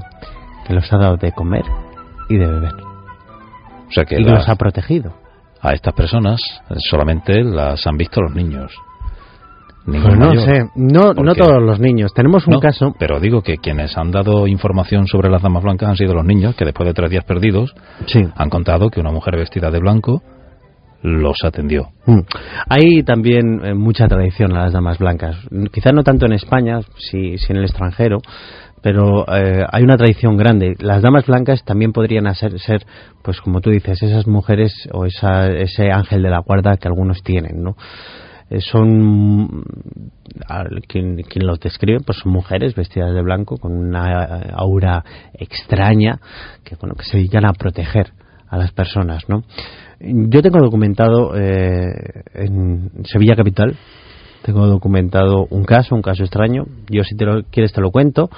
[0.67, 1.65] que los ha dado de comer
[2.29, 2.73] y de beber.
[3.89, 5.13] O sea que y los ha protegido.
[5.61, 6.41] a estas personas
[6.71, 8.73] eh, solamente las han visto los niños.
[9.91, 10.45] Pues no mayor.
[10.45, 12.13] sé, no, ¿Por no todos los niños.
[12.15, 15.89] Tenemos un No, caso, Pero digo que quienes han dado información sobre las damas blancas
[15.89, 17.75] han sido los niños, que después de tres días perdidos
[18.07, 18.23] sí.
[18.35, 20.23] han contado que una mujer vestida de blanco
[21.03, 21.89] los atendió.
[22.07, 22.19] Mm.
[22.69, 25.37] Hay también eh, mucha tradición a las damas blancas.
[25.73, 28.19] Quizás no tanto en España, sí, sí en el extranjero,
[28.83, 30.75] pero eh, hay una tradición grande.
[30.79, 32.85] Las damas blancas también podrían ser, ser,
[33.23, 37.23] pues como tú dices, esas mujeres o esa, ese ángel de la guarda que algunos
[37.23, 37.77] tienen, ¿no?
[38.51, 39.63] Eh, son
[40.89, 46.19] quien, quien los describe pues son mujeres vestidas de blanco con una aura extraña
[46.65, 48.13] que bueno que se dedican a proteger
[48.49, 49.45] a las personas no
[50.01, 51.93] yo tengo documentado eh,
[52.35, 53.77] en Sevilla capital
[54.43, 56.65] tengo documentado un caso un caso extraño.
[56.89, 58.31] Yo si te lo quieres te lo cuento.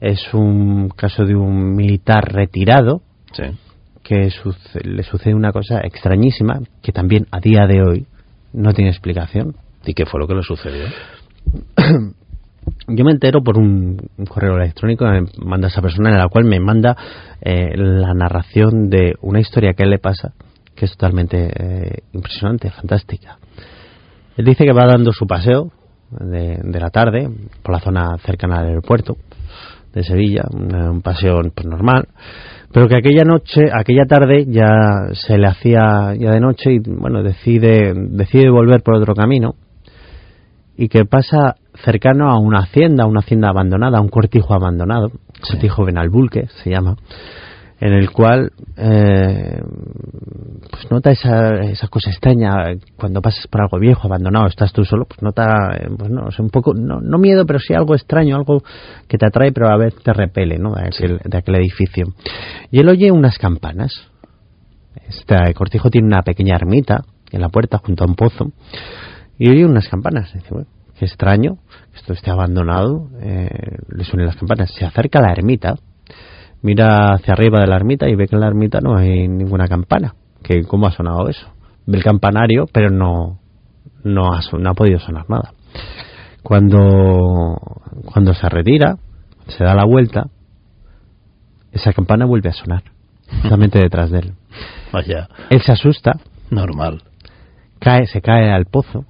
[0.00, 3.42] Es un caso de un militar retirado Sí.
[4.04, 8.06] que suce- le sucede una cosa extrañísima que también a día de hoy
[8.54, 10.86] no tiene explicación ¿Y qué fue lo que le sucedió?
[12.88, 13.98] yo me entero por un,
[14.28, 16.96] correo electrónico que me manda esa persona en la cual me manda
[17.40, 20.32] eh, la narración de una historia que le pasa
[20.74, 23.38] que es totalmente eh, impresionante, fantástica.
[24.36, 25.70] Él dice que va dando su paseo
[26.10, 27.30] de, de la tarde
[27.62, 29.16] por la zona cercana al aeropuerto
[29.92, 32.08] de Sevilla, un, un paseo pues, normal,
[32.74, 37.22] pero que aquella noche, aquella tarde ya se le hacía ya de noche y bueno
[37.22, 39.54] decide decide volver por otro camino.
[40.76, 41.54] Y que pasa
[41.84, 45.12] cercano a una hacienda, una hacienda abandonada, un cortijo abandonado,
[45.48, 46.96] cortijo Benalbulque se llama,
[47.80, 49.60] en el cual eh,
[50.70, 52.54] pues nota esa, esa cosa extraña
[52.96, 55.44] cuando pasas por algo viejo, abandonado, estás tú solo, pues nota,
[55.76, 58.62] eh, pues no, es un poco, no, no miedo, pero sí algo extraño, algo
[59.08, 60.72] que te atrae, pero a veces te repele, ¿no?
[60.72, 62.06] De aquel, de aquel edificio.
[62.70, 63.92] Y él oye unas campanas.
[65.08, 68.52] Este cortijo tiene una pequeña ermita en la puerta junto a un pozo
[69.38, 70.30] y oye unas campanas.
[70.34, 70.68] Y dice, bueno,
[70.98, 71.58] qué extraño,
[71.94, 73.48] esto esté abandonado, eh,
[73.88, 74.72] le suenan las campanas.
[74.72, 75.74] Se acerca a la ermita,
[76.64, 79.68] mira hacia arriba de la ermita y ve que en la ermita no hay ninguna
[79.68, 80.14] campana.
[80.42, 81.46] Que ¿Cómo ha sonado eso?
[81.86, 83.38] Ve el campanario, pero no,
[84.02, 85.52] no, ha, no ha podido sonar nada.
[86.42, 87.56] Cuando,
[88.06, 88.96] cuando se retira,
[89.46, 90.28] se da la vuelta,
[91.72, 92.82] esa campana vuelve a sonar,
[93.42, 94.32] justamente detrás de él.
[94.92, 96.18] Vaya, Él se asusta,
[96.50, 97.02] normal.
[97.78, 99.04] cae, se cae al pozo.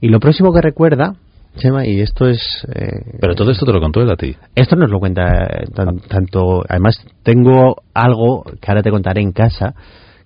[0.00, 1.14] Y lo próximo que recuerda,
[1.56, 2.40] Chema, y esto es.
[2.74, 4.34] eh, Pero todo esto te lo contó él a ti.
[4.54, 6.62] esto nos lo cuenta eh, tan- tanto.
[6.68, 9.74] Además, tengo algo que ahora te contaré en casa,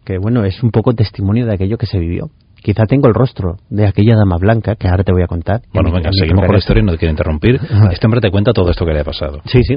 [0.04, 2.30] que bueno, es un poco testimonio de aquello que se vivió.
[2.60, 5.60] Quizá tengo el rostro de aquella dama blanca que ahora te voy a contar.
[5.72, 7.60] Bueno, venga, seguimos con la historia y no te quiero interrumpir.
[7.92, 9.40] Este hombre te cuenta todo esto que le ha pasado.
[9.44, 9.76] Sí, sí.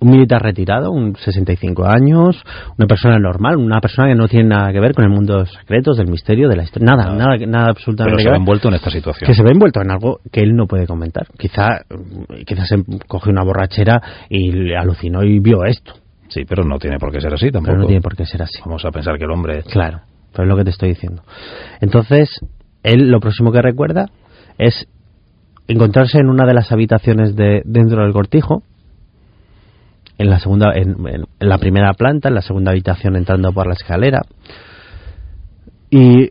[0.00, 2.42] Un militar retirado, un 65 años,
[2.78, 5.38] una persona normal, una persona que no tiene nada que ver con el mundo de
[5.40, 8.36] los secretos, del misterio, de la historia, nada, nada, nada, Pero absolutamente se que ve
[8.36, 9.26] envuelto en esta situación.
[9.26, 11.26] que se ve envuelto en algo que él no puede comentar.
[11.38, 15.92] Quizá, mm, quizás se coge una borrachera y le alucinó y vio esto.
[16.28, 17.72] Sí, pero no tiene por qué ser así tampoco.
[17.72, 18.60] Pero no tiene por qué ser así.
[18.64, 19.62] Vamos a pensar que el hombre...
[19.64, 20.00] Claro,
[20.32, 21.22] pero es lo que te estoy diciendo.
[21.80, 22.40] Entonces,
[22.82, 24.06] él lo próximo que recuerda
[24.58, 24.86] es
[25.66, 28.62] encontrarse en una de las habitaciones de dentro del cortijo,
[30.20, 30.96] en la segunda, en,
[31.38, 34.20] la primera planta, en la segunda habitación entrando por la escalera,
[35.88, 36.30] y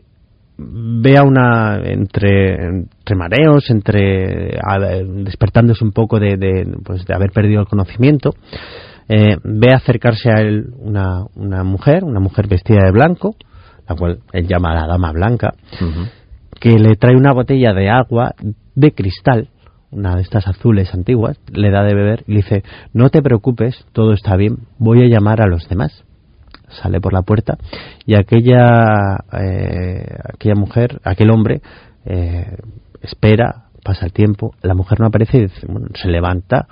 [0.56, 7.14] ve a una entre, entre mareos, entre a despertándose un poco de, de, pues, de
[7.14, 8.36] haber perdido el conocimiento,
[9.08, 13.34] eh, ve acercarse a él una, una mujer, una mujer vestida de blanco,
[13.88, 15.52] la cual él llama la dama blanca,
[16.60, 18.34] que le trae una botella de agua
[18.76, 19.48] de cristal,
[19.90, 22.62] una de estas azules antiguas, le da de beber y le dice,
[22.92, 26.04] no te preocupes, todo está bien, voy a llamar a los demás.
[26.68, 27.58] Sale por la puerta
[28.06, 31.62] y aquella, eh, aquella mujer, aquel hombre,
[32.04, 32.56] eh,
[33.02, 36.68] espera, pasa el tiempo, la mujer no aparece y dice, bueno, se levanta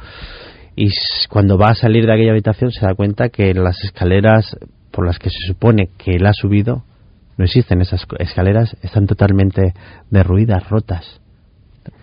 [0.77, 0.91] y
[1.29, 4.57] cuando va a salir de aquella habitación se da cuenta que las escaleras
[4.93, 6.85] por las que se supone que él ha subido
[7.37, 9.75] no existen esas escaleras están totalmente
[10.11, 11.21] derruidas rotas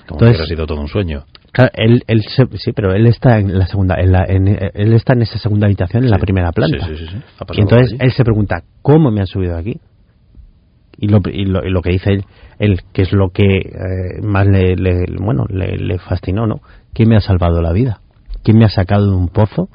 [0.08, 1.26] Como Entonces- si hubiera sido todo un sueño.
[1.52, 4.94] Claro, él, él se- sí, pero él está en la segunda, en la- en- él
[4.94, 6.86] está en esa segunda habitación, en la primera planta.
[6.88, 7.18] Sí, sí, sí.
[7.40, 9.80] Ha Y entonces él se pregunta, ¿cómo me han subido aquí?
[10.98, 12.26] Y lo, y lo, y lo que dice él,
[12.60, 16.62] él, que es lo que eh, más le, le- bueno, le, le fascinó, ¿no?
[16.94, 18.00] ¿Quién me ha salvado la vida?
[18.44, 19.70] ¿Quién me ha sacado de un pozo?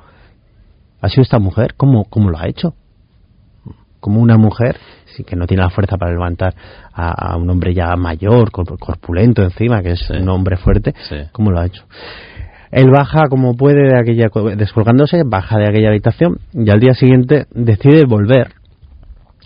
[1.03, 1.74] ¿Ha sido esta mujer?
[1.76, 2.74] ¿Cómo, cómo lo ha hecho?
[4.01, 4.76] Como una mujer
[5.14, 6.55] sí, que no tiene la fuerza para levantar
[6.92, 10.14] a, a un hombre ya mayor, corp- corpulento encima, que es Sí.
[10.16, 11.16] un hombre fuerte, Sí.
[11.32, 11.84] ¿cómo lo ha hecho?
[12.70, 17.46] Él baja como puede de aquella, descolgándose, baja de aquella habitación y al día siguiente
[17.53, 18.53] decide volver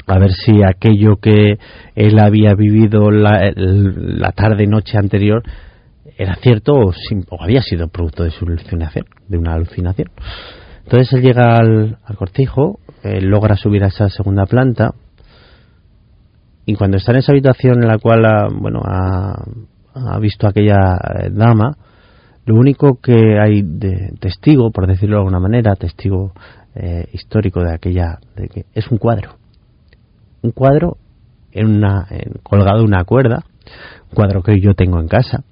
[0.07, 1.59] a ver si aquello que
[1.95, 3.51] él había vivido la,
[4.33, 5.43] tarde noche anterior
[6.19, 6.93] era cierto o,
[7.31, 10.09] o había sido producto de su alucinación, de una alucinación.
[10.85, 14.95] Entonces él llega al, al cortijo, logra subir a esa segunda planta
[16.67, 21.31] y cuando está en esa habitación en la cual ha, bueno ha, visto aquella eh,
[21.31, 21.77] dama,
[22.47, 26.33] lo único que hay de testigo, por decirlo de alguna manera, testigo
[26.75, 29.37] eh, histórico de aquella, de que es un cuadro,
[30.43, 30.97] un cuadro
[31.53, 33.45] en una, en- colgado en una cuerda,
[34.11, 35.45] un cuadro que yo tengo en casa,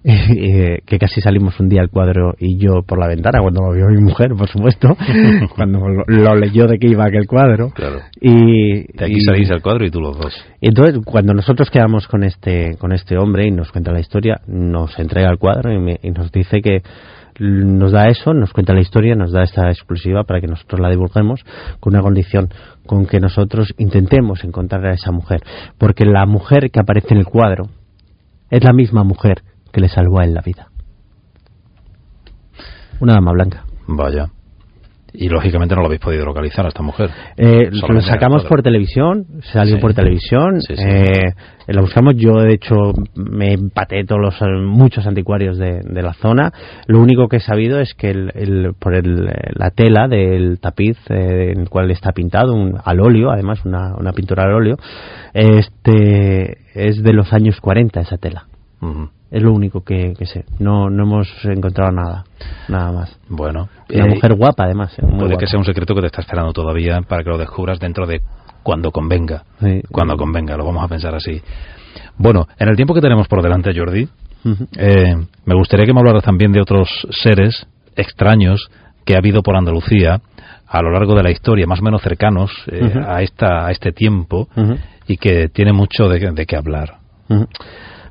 [0.04, 3.72] eh, que casi salimos un día el cuadro y yo por la ventana cuando lo
[3.74, 4.96] vio mi mujer, por supuesto,
[5.56, 7.70] cuando lo, lo leyó de que iba aquel cuadro.
[7.70, 8.00] Claro.
[8.20, 10.34] Y, De aquí y- salís el cuadro y tú los dos.
[10.60, 14.98] entonces, cuando nosotros quedamos con este, con este hombre y nos cuenta la historia, nos
[14.98, 16.82] entrega el cuadro y, me- y nos dice que
[17.40, 20.90] nos da eso, nos cuenta la historia, nos da esta exclusiva para que nosotros la
[20.90, 21.44] divulguemos
[21.78, 22.48] con una condición,
[22.84, 25.40] con que nosotros intentemos encontrar a esa mujer.
[25.78, 27.68] Porque la mujer que aparece en el cuadro
[28.50, 29.42] es la misma mujer
[29.72, 30.68] que le salvó a él la vida.
[33.00, 33.64] Una dama blanca.
[33.86, 34.26] Vaya.
[35.10, 37.08] Y lógicamente no lo habéis podido localizar a esta mujer.
[37.38, 39.80] Eh, lo sacamos por televisión, salió Sí.
[39.80, 40.82] por televisión, Sí, sí.
[40.86, 41.32] eh,
[41.66, 42.74] la buscamos, yo de hecho
[43.14, 46.52] me empaté todos los, eh, muchos anticuarios de, de la zona,
[46.88, 50.60] lo único que he sabido es que el, el- por el, eh, la tela del
[50.60, 54.52] tapiz eh, en el cual está pintado, un, al óleo, además una, una pintura al
[54.52, 54.76] óleo,
[55.32, 58.44] este es de los años 40 esa tela.
[58.82, 59.08] Ujú.
[59.30, 60.44] Es lo único que, que sé.
[60.58, 62.24] No, no hemos encontrado nada,
[62.68, 63.18] nada más.
[63.28, 63.68] Bueno.
[63.92, 64.92] Una eh, mujer guapa, además.
[64.98, 65.36] eh, puede guapa.
[65.36, 68.22] que sea un secreto que te está esperando todavía para que lo descubras dentro de
[68.62, 69.44] cuando convenga.
[69.60, 69.82] Sí.
[69.90, 71.40] Cuando convenga, lo vamos a pensar así.
[72.16, 74.08] Bueno, en el tiempo que tenemos por delante, Jordi,
[74.76, 77.66] eh, me gustaría que me hablaras también de otros seres
[77.96, 78.70] extraños
[79.04, 80.20] que ha habido por Andalucía
[80.66, 83.92] a lo largo de la historia, más o menos cercanos eh, a, esta, a este
[83.92, 84.48] tiempo
[85.06, 86.96] y que tiene mucho de, de qué hablar.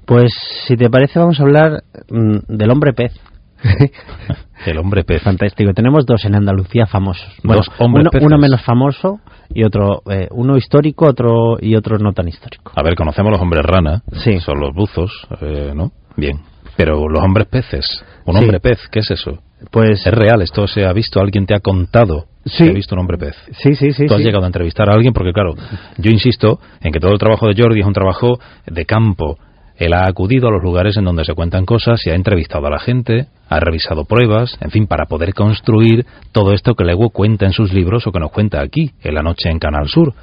[0.08, 0.32] Pues
[0.68, 3.14] si te parece vamos a hablar mm, del hombre pez.
[4.66, 5.22] El hombre pez.
[5.22, 5.72] Fantástico.
[5.74, 7.28] Tenemos dos en Andalucía famosos.
[7.44, 8.26] Bueno, Dos hombres uno, peces.
[8.26, 9.20] uno menos famoso
[9.54, 12.72] y otro eh, uno histórico, otro y otro no tan histórico.
[12.76, 14.40] A ver, conocemos los hombres rana, Sí.
[14.40, 15.92] son los buzos, eh, ¿no?
[16.16, 16.40] Bien.
[16.76, 18.40] Pero los hombres peces, un Sí.
[18.42, 19.40] hombre pez, ¿qué es eso?
[19.72, 22.66] Pues Es real, esto se ha visto, alguien te ha contado Sí.
[22.66, 23.36] que ha visto un hombre pez.
[23.62, 24.06] sí, sí, sí.
[24.08, 24.26] Tú has sí.
[24.26, 25.54] llegado a entrevistar a alguien porque, claro,
[25.98, 29.38] yo insisto en que todo el trabajo de Jordi es un trabajo de campo.
[29.78, 32.72] Él ha acudido a los lugares en donde se cuentan cosas y ha entrevistado a
[32.72, 37.46] la gente, ha revisado pruebas, en fin, para poder construir todo esto que luego cuenta
[37.46, 40.14] en sus libros o que nos cuenta aquí, en la noche en Canal Sur.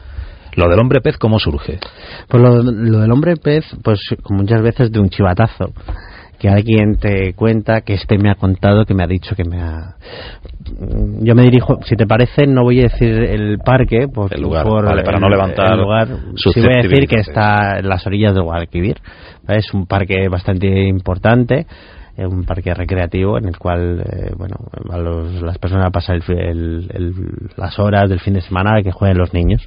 [0.56, 1.78] Lo del hombre pez, ¿cómo surge?
[2.28, 5.72] Pues lo, lo del hombre pez, pues muchas veces de un chivatazo.
[6.44, 9.62] Que alguien te cuenta que este me ha contado, que me ha dicho, que me
[9.62, 9.94] ha...
[11.22, 14.62] Yo me dirijo, si te parece, no voy a decir el parque, por, El lugar,
[14.66, 16.06] por vale, para no levantar el lugar.
[16.36, 18.96] Sí voy a decir que está en las orillas del Guadalquivir.
[19.46, 19.60] ¿vale?
[19.60, 21.66] Es un parque bastante importante,
[22.18, 24.56] eh, un parque recreativo en el cual, eh, bueno,
[24.90, 28.92] a los- las personas pasan el el- el- las horas del fin de semana que
[28.92, 29.66] jueguen los niños.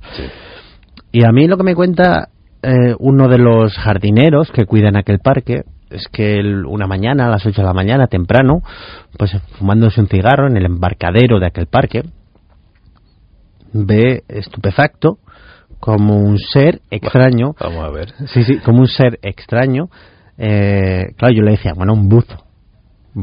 [1.11, 2.27] Y a mí lo que me cuenta
[2.61, 7.29] eh, uno de los jardineros que cuidan aquel parque es que él, una mañana, a
[7.29, 8.61] las 8 de la mañana, temprano,
[9.17, 12.03] pues fumándose un cigarro en el embarcadero de aquel parque,
[13.73, 15.17] ve estupefacto
[15.79, 18.13] como un ser extraño, Vamos a ver.
[18.33, 19.89] sí, sí, como un ser extraño,
[20.37, 22.43] eh, claro, yo le decía, bueno, un buzo,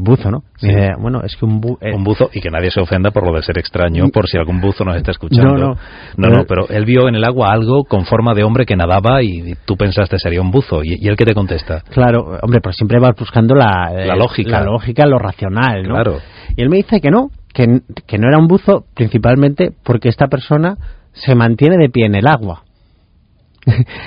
[0.03, 0.43] buzo, ¿no?
[0.57, 0.67] Sí.
[0.67, 1.79] dice, bueno, es que un buzo...
[1.81, 4.61] Un buzo, y que nadie se ofenda por lo de ser extraño, por si algún
[4.61, 5.53] buzo nos está escuchando.
[5.53, 5.77] No, no.
[6.17, 9.23] no, no, pero él vio en el agua algo con forma de hombre que nadaba
[9.23, 10.83] y tú pensaste sería un buzo.
[10.83, 11.81] ¿Y, y él qué te contesta?
[11.91, 14.59] Claro, hombre, pero siempre vas buscando la, La eh, lógica.
[14.59, 15.95] La lógica, lo racional, ¿no?
[15.95, 16.17] Claro.
[16.55, 20.27] Y él me dice que no, que, que no era un buzo principalmente porque esta
[20.27, 20.75] persona
[21.13, 22.64] se mantiene de pie en el agua.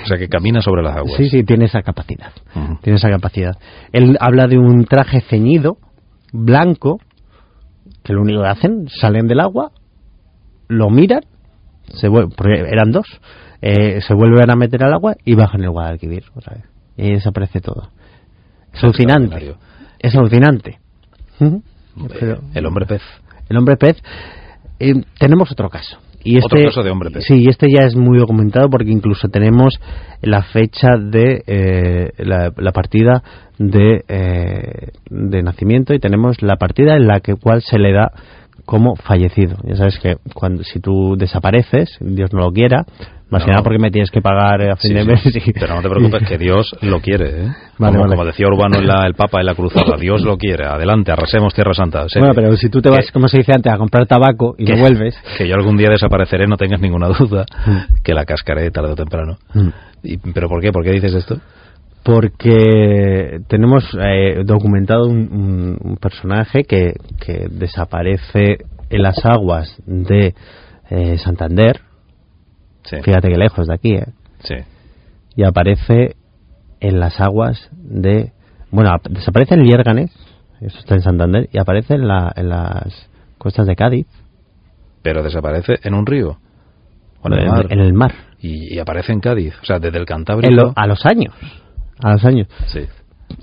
[0.03, 1.15] O sea, que camina sobre las aguas.
[1.17, 2.31] Sí, sí, tiene esa capacidad.
[2.81, 3.57] Tiene esa capacidad.
[3.91, 5.77] Él habla de un traje ceñido,
[6.31, 6.99] blanco,
[8.03, 9.71] que lo único que hacen, salen del agua,
[10.67, 11.21] lo miran,
[11.93, 13.07] se eran dos,
[13.61, 16.65] eh, se vuelven a meter al agua y bajan el Guadalquivir otra vez.
[16.95, 17.89] Y desaparece todo.
[18.73, 19.55] Es alucinante.
[19.99, 20.79] Es alucinante.
[21.39, 23.01] El hombre pez.
[23.49, 23.97] el hombre pez.
[24.79, 25.97] Eh, tenemos otro caso.
[26.23, 27.23] Y Otro este, caso de hombre pez.
[27.25, 29.79] Sí, y este ya es muy documentado porque incluso tenemos
[30.21, 33.23] la fecha de eh, la, la partida
[33.57, 38.11] de, eh, de nacimiento y tenemos la partida en la que cual se le da
[38.69, 39.57] como fallecido.
[39.63, 42.85] Ya sabes que cuando si tú desapareces, Dios no lo quiera,
[43.31, 45.07] más que nada porque me tienes que pagar eh, a fin Sí, de sí.
[45.07, 45.47] mes.
[45.47, 47.47] y- Pero no te preocupes que Dios lo quiere, ¿eh?
[47.79, 48.09] Vale, como, vale.
[48.15, 50.65] como decía Urbano en la- el Papa en la Cruzada, Dios lo quiere.
[50.67, 52.05] Adelante, arrasemos Tierra Santa.
[52.19, 54.65] Bueno, pero si tú te vas, que- como se dice antes, a comprar tabaco y
[54.65, 55.15] que- no vuelves.
[55.39, 58.03] Que yo algún día desapareceré, no tengas ninguna duda, Mm.
[58.03, 59.37] que la cascaré tarde o temprano.
[59.55, 59.69] Mm.
[60.03, 60.71] Y- ¿Pero por qué?
[60.71, 61.37] ¿Por qué dices esto?
[62.13, 68.57] Porque tenemos eh, documentado un, un- un personaje que, que desaparece
[68.89, 70.33] en las aguas de
[70.89, 71.81] eh, Santander,
[72.83, 72.95] Sí.
[73.03, 74.07] fíjate que lejos de aquí, ¿eh?
[74.39, 74.55] Sí.
[75.35, 76.15] y aparece
[76.79, 78.31] en las aguas de...
[78.71, 80.11] Bueno, ap- desaparece en Liérganes,
[80.61, 83.07] eso está en Santander, y aparece en, la- en las
[83.37, 84.07] costas de Cádiz,
[85.03, 86.39] Pero desaparece en un río.
[87.21, 87.65] O en el mar.
[87.69, 89.53] en el mar, Y, y aparece en Cádiz.
[89.61, 90.51] O sea, desde el Cantábrico.
[90.53, 91.33] Lo- a los años.
[92.03, 92.47] A los años.
[92.67, 92.81] Sí.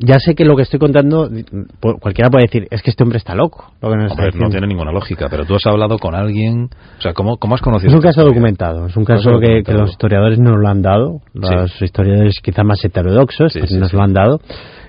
[0.01, 1.31] Ya sé que lo que estoy contando,
[1.79, 3.73] por- cualquiera puede decir, es que este hombre está loco.
[3.81, 6.71] Lo que nos está no tiene ninguna lógica, pero tú has hablado con alguien.
[6.99, 9.91] O sea, ¿cómo, cómo has conocido Es un caso documentado, es un Caso que, los
[9.91, 14.13] historiadores nos lo han dado, los historiadores quizá más heterodoxos Sí, pues nos lo han
[14.13, 14.41] dado,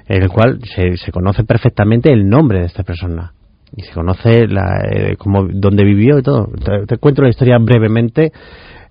[0.07, 3.34] en el cual se, se conoce perfectamente el nombre de esta persona
[3.76, 6.47] y se conoce la, eh, cómo, dónde vivió y todo.
[6.63, 8.32] Te, te cuento la historia brevemente.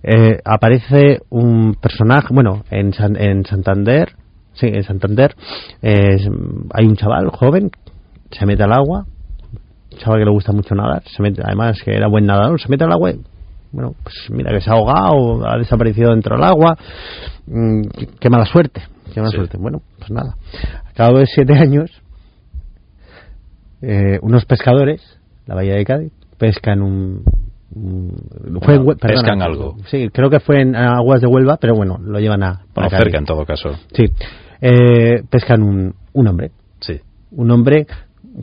[0.03, 4.13] Eh, aparece un personaje, bueno, en, San- en Santander,
[4.59, 5.35] sí, en Santander,
[5.81, 7.71] hay un chaval joven,
[8.31, 9.05] se mete al agua,
[9.91, 12.69] un chaval que le gusta mucho nadar, se mete, además que era buen nadador, se
[12.69, 13.21] mete al agua y,
[13.71, 16.77] bueno, pues mira que se ha ahogado, ha desaparecido dentro del agua,
[17.47, 18.81] mm, qué, qué mala suerte,
[19.13, 19.37] qué mala Sí.
[19.37, 19.57] suerte.
[19.57, 20.35] Bueno, pues nada,
[20.85, 21.89] a cabo de siete años,
[23.81, 25.01] eh, unos pescadores,
[25.45, 27.23] la bahía de Cádiz, pescan un...
[28.61, 29.77] fue perdona, pescan algo.
[29.87, 32.61] Sí, creo que fue en aguas de Huelva, pero bueno, lo llevan a...
[32.73, 33.69] Bueno, cerca en todo caso.
[33.93, 34.05] Sí,
[34.61, 36.99] eh, pescan un, un hombre, Sí.
[37.31, 37.85] un hombre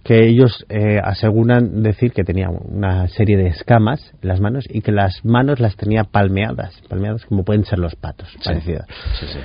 [0.02, 4.80] que ellos eh, aseguran decir que tenía una serie de escamas en las manos y
[4.80, 8.38] que las manos las tenía palmeadas, palmeadas como pueden ser los patos, Sí.
[8.44, 8.86] parecidas.
[9.20, 9.38] Sí, sí.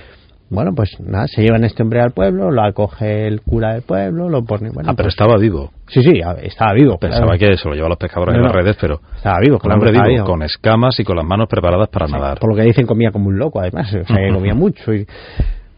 [0.51, 4.29] Bueno, pues nada, se llevan este hombre al pueblo, lo acoge el cura del pueblo,
[4.29, 4.71] lo pone.
[4.71, 5.71] Bueno, ah, pero pues- estaba vivo.
[5.89, 6.97] Sí, sí, estaba vivo.
[6.97, 7.37] Pensaba claro.
[7.37, 8.99] que se lo lleva a los pescadores No, en las redes, pero.
[9.15, 10.25] Estaba vivo, claro, hombre vivo.
[10.25, 12.39] con escamas y con las manos preparadas para nadar.
[12.39, 13.93] Por lo que dicen, comía como un loco, además.
[13.93, 14.91] O sea, que comía mucho.
[14.91, 15.05] Y...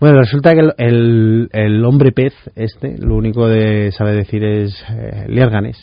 [0.01, 5.27] Bueno, resulta que el, el, hombre pez, este, lo único que sabe decir es eh,
[5.29, 5.77] liérganes.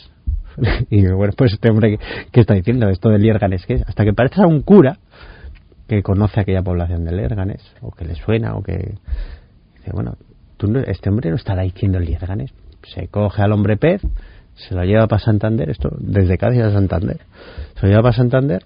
[0.89, 2.89] y bueno, pues este hombre, ¿qué, qué está diciendo?
[2.89, 3.83] Esto de liérganes, ¿qué es?
[3.87, 4.97] Hasta que parece a un cura
[5.87, 8.73] que conoce aquella población de liérganes, o que le suena, o que.
[9.77, 10.17] Dice, bueno,
[10.57, 12.51] ¿tú no- este hombre no estará diciendo liérganes.
[12.93, 14.01] Se coge al hombre pez,
[14.55, 17.21] se lo lleva para Santander, esto desde Cádiz a Santander.
[17.75, 18.65] Se lo lleva para Santander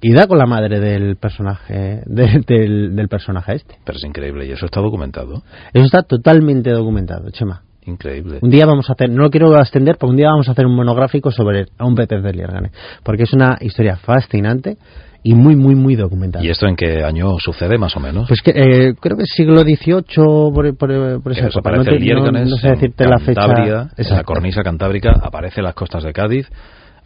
[0.00, 3.76] y da con la madre del personaje de- del, del personaje este.
[3.84, 5.42] Pero es increíble y eso está documentado.
[5.72, 7.62] Eso está totalmente documentado, Chema.
[7.86, 8.40] Increíble.
[8.42, 10.66] Un día vamos a hacer, no lo quiero extender, pero un día vamos a hacer
[10.66, 12.72] un monográfico sobre a un pez de Liérganes,
[13.04, 14.76] porque es una historia fascinante
[15.22, 16.44] y muy, muy, muy documentada.
[16.44, 18.26] ¿Y esto en qué año sucede más o menos?
[18.26, 21.70] Pues que eh, creo que es siglo XVIII por, por, por esa época.
[21.70, 23.40] No, desaparece te- no- no sé decirte la fecha.
[23.40, 26.48] Cantabria, en la cornisa cantábrica, aparece en las costas de Cádiz.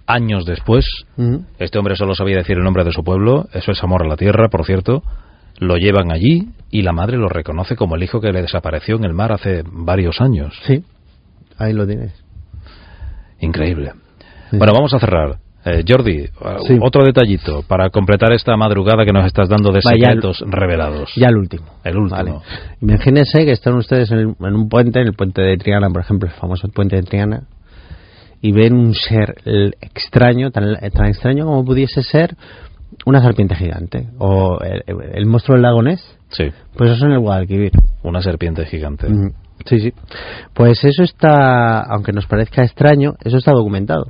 [0.06, 0.84] Años después,
[1.58, 4.16] este hombre solo sabía decir el nombre de su pueblo, eso es amor a la
[4.16, 5.02] tierra, por cierto.
[5.58, 9.04] Lo llevan allí y la madre lo reconoce como el hijo que le desapareció en
[9.04, 10.52] el mar hace varios años.
[10.66, 10.82] Sí,
[11.58, 12.12] ahí lo tienes.
[13.40, 13.92] Increíble.
[14.50, 14.56] Sí.
[14.58, 15.36] Bueno, vamos a cerrar.
[15.64, 16.78] Eh, Jordi, uh, Sí.
[16.80, 21.12] otro detallito para completar esta madrugada que nos estás dando de Va, ya- secretos revelados.
[21.16, 21.64] Ya el último.
[21.84, 22.16] El último.
[22.16, 22.34] Vale.
[22.80, 26.00] Imagínense que están ustedes en, el- en un puente, en el puente de Triana, por
[26.00, 27.42] ejemplo, el famoso puente de Triana,
[28.40, 29.34] y ven un ser
[29.80, 32.36] extraño, tan, tan extraño como pudiese ser
[33.06, 34.82] una serpiente gigante, o el,
[35.14, 36.44] el monstruo del lago Ness, Sí,
[36.76, 37.72] pues eso en el Guadalquivir.
[38.04, 39.08] una serpiente gigante.
[39.08, 39.32] Mm,
[39.66, 39.92] Sí, sí.
[40.54, 44.06] Pues eso está, aunque nos parezca extraño, eso está documentado.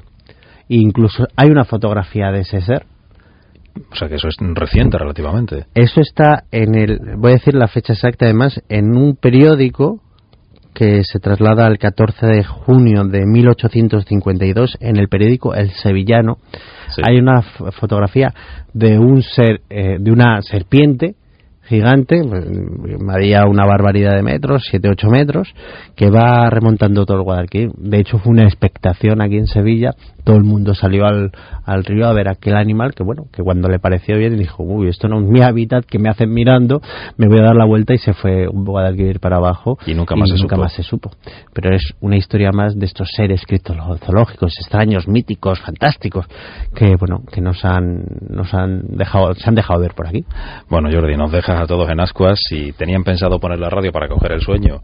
[0.68, 2.86] E incluso hay una fotografía de ese ser.
[3.90, 5.66] O sea que eso es reciente relativamente.
[5.74, 10.00] Eso está en el, voy a decir la fecha exacta además, en un periódico
[10.74, 16.38] que se traslada al 14 de junio de 1852 en el periódico El Sevillano.
[16.94, 17.02] Sí.
[17.04, 18.34] Hay una fotografía
[18.72, 21.14] de un ser, eh, de una serpiente
[21.70, 22.20] gigante,
[22.98, 25.54] medía una barbaridad de metros, 7-8 metros,
[25.96, 27.70] que va remontando todo el Guadalquivir.
[27.78, 29.92] De hecho, fue una expectación aquí en Sevilla.
[30.24, 31.30] Todo el mundo salió al,
[31.64, 34.88] al río a ver aquel animal que, bueno, que cuando le pareció bien dijo, uy,
[34.88, 36.82] esto no es mi hábitat, que me hacen mirando,
[37.16, 39.78] me voy a dar la vuelta y se fue un Guadalquivir para abajo.
[39.86, 40.62] Y nunca más, se, nunca supo.
[40.62, 41.10] más se supo.
[41.54, 46.26] Pero es una historia más de estos seres criptozoológicos, extraños, míticos, fantásticos,
[46.74, 50.24] que, bueno, que nos han, nos han dejado, se han dejado ver por aquí.
[50.68, 52.40] Bueno, Jordi, nos dejas a todos en ascuas.
[52.48, 54.80] Si tenían pensado poner la radio para coger el sueño,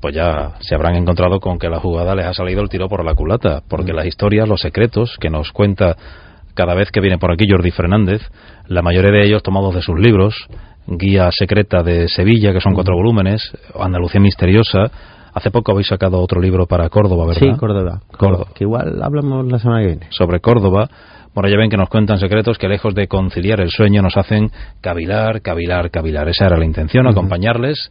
[0.00, 3.04] pues ya se habrán encontrado con que la jugada les ha salido el tiro por
[3.04, 5.96] la culata, porque las historias, los secretos que nos cuenta
[6.54, 8.22] cada vez que viene por aquí Jordi Fernández,
[8.66, 10.34] la mayoría de ellos tomados de sus libros,
[10.86, 14.90] Guía Secreta de Sevilla, que son cuatro volúmenes, Andalucía Misteriosa,
[15.32, 17.40] Hace poco habéis sacado otro libro para Córdoba, ¿verdad?
[17.40, 18.00] Sí, Córdoba.
[18.16, 18.46] Córdoba.
[18.54, 20.06] Que igual hablamos la semana que viene.
[20.10, 20.88] Sobre Córdoba.
[21.34, 24.50] Bueno, ya ven que nos cuentan secretos que lejos de conciliar el sueño nos hacen
[24.80, 26.28] cavilar, cavilar, cavilar.
[26.28, 27.90] Esa era la intención, acompañarles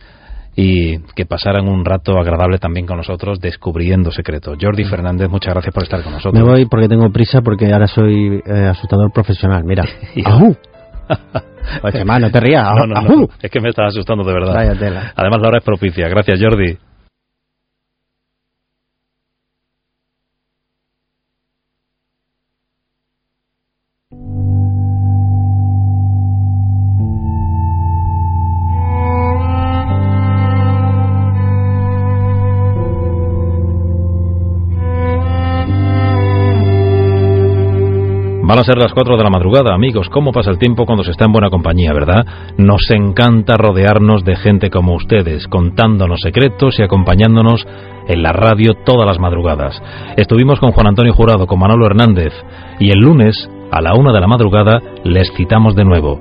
[0.55, 4.57] y que pasaran un rato agradable también con nosotros descubriendo secretos.
[4.59, 6.33] Jordi Fernández, muchas gracias por estar con nosotros.
[6.33, 9.63] Me voy porque tengo prisa porque ahora soy eh, asustador profesional.
[9.63, 9.85] Mira.
[10.25, 10.57] ¡Ajú!
[11.83, 12.67] Oye, no te rías.
[12.75, 13.29] No, no, no, ¡Ajú!
[13.41, 14.55] es que me estás asustando de verdad.
[15.15, 16.09] Además, la hora es propicia.
[16.09, 16.77] Gracias, Jordi.
[38.49, 40.09] Van a ser las 4 de la madrugada, amigos.
[40.09, 42.25] ¿Cómo pasa el tiempo cuando se está en buena compañía, verdad?
[42.57, 47.67] Nos encanta rodearnos de gente como ustedes, contándonos secretos y acompañándonos
[48.07, 49.79] en la radio todas las madrugadas.
[50.17, 52.33] Estuvimos con Juan Antonio Jurado, con Manolo Hernández,
[52.79, 56.19] y el lunes, a la una de la madrugada, les citamos de nuevo.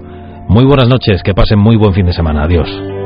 [0.48, 2.42] Muy buenas noches, que pasen muy buen fin de semana.
[2.42, 2.97] Adiós.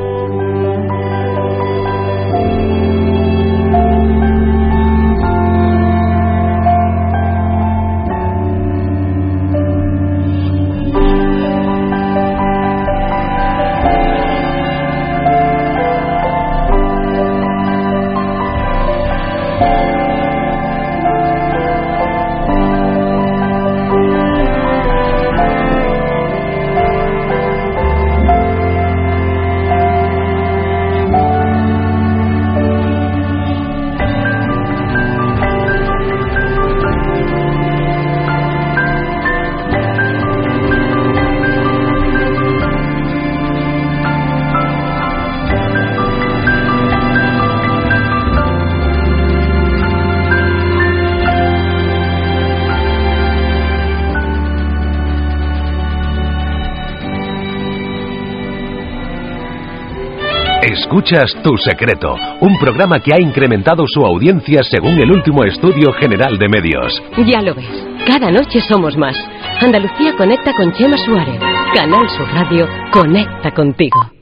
[61.13, 66.37] Escuchas Tu Secreto, un programa que ha incrementado su audiencia según el último estudio general
[66.39, 67.03] de medios.
[67.27, 67.85] Ya lo ves.
[68.07, 69.15] Cada noche somos más.
[69.61, 71.39] Andalucía conecta con Chema Suárez.
[71.75, 74.12] Canal Sur Radio conecta contigo.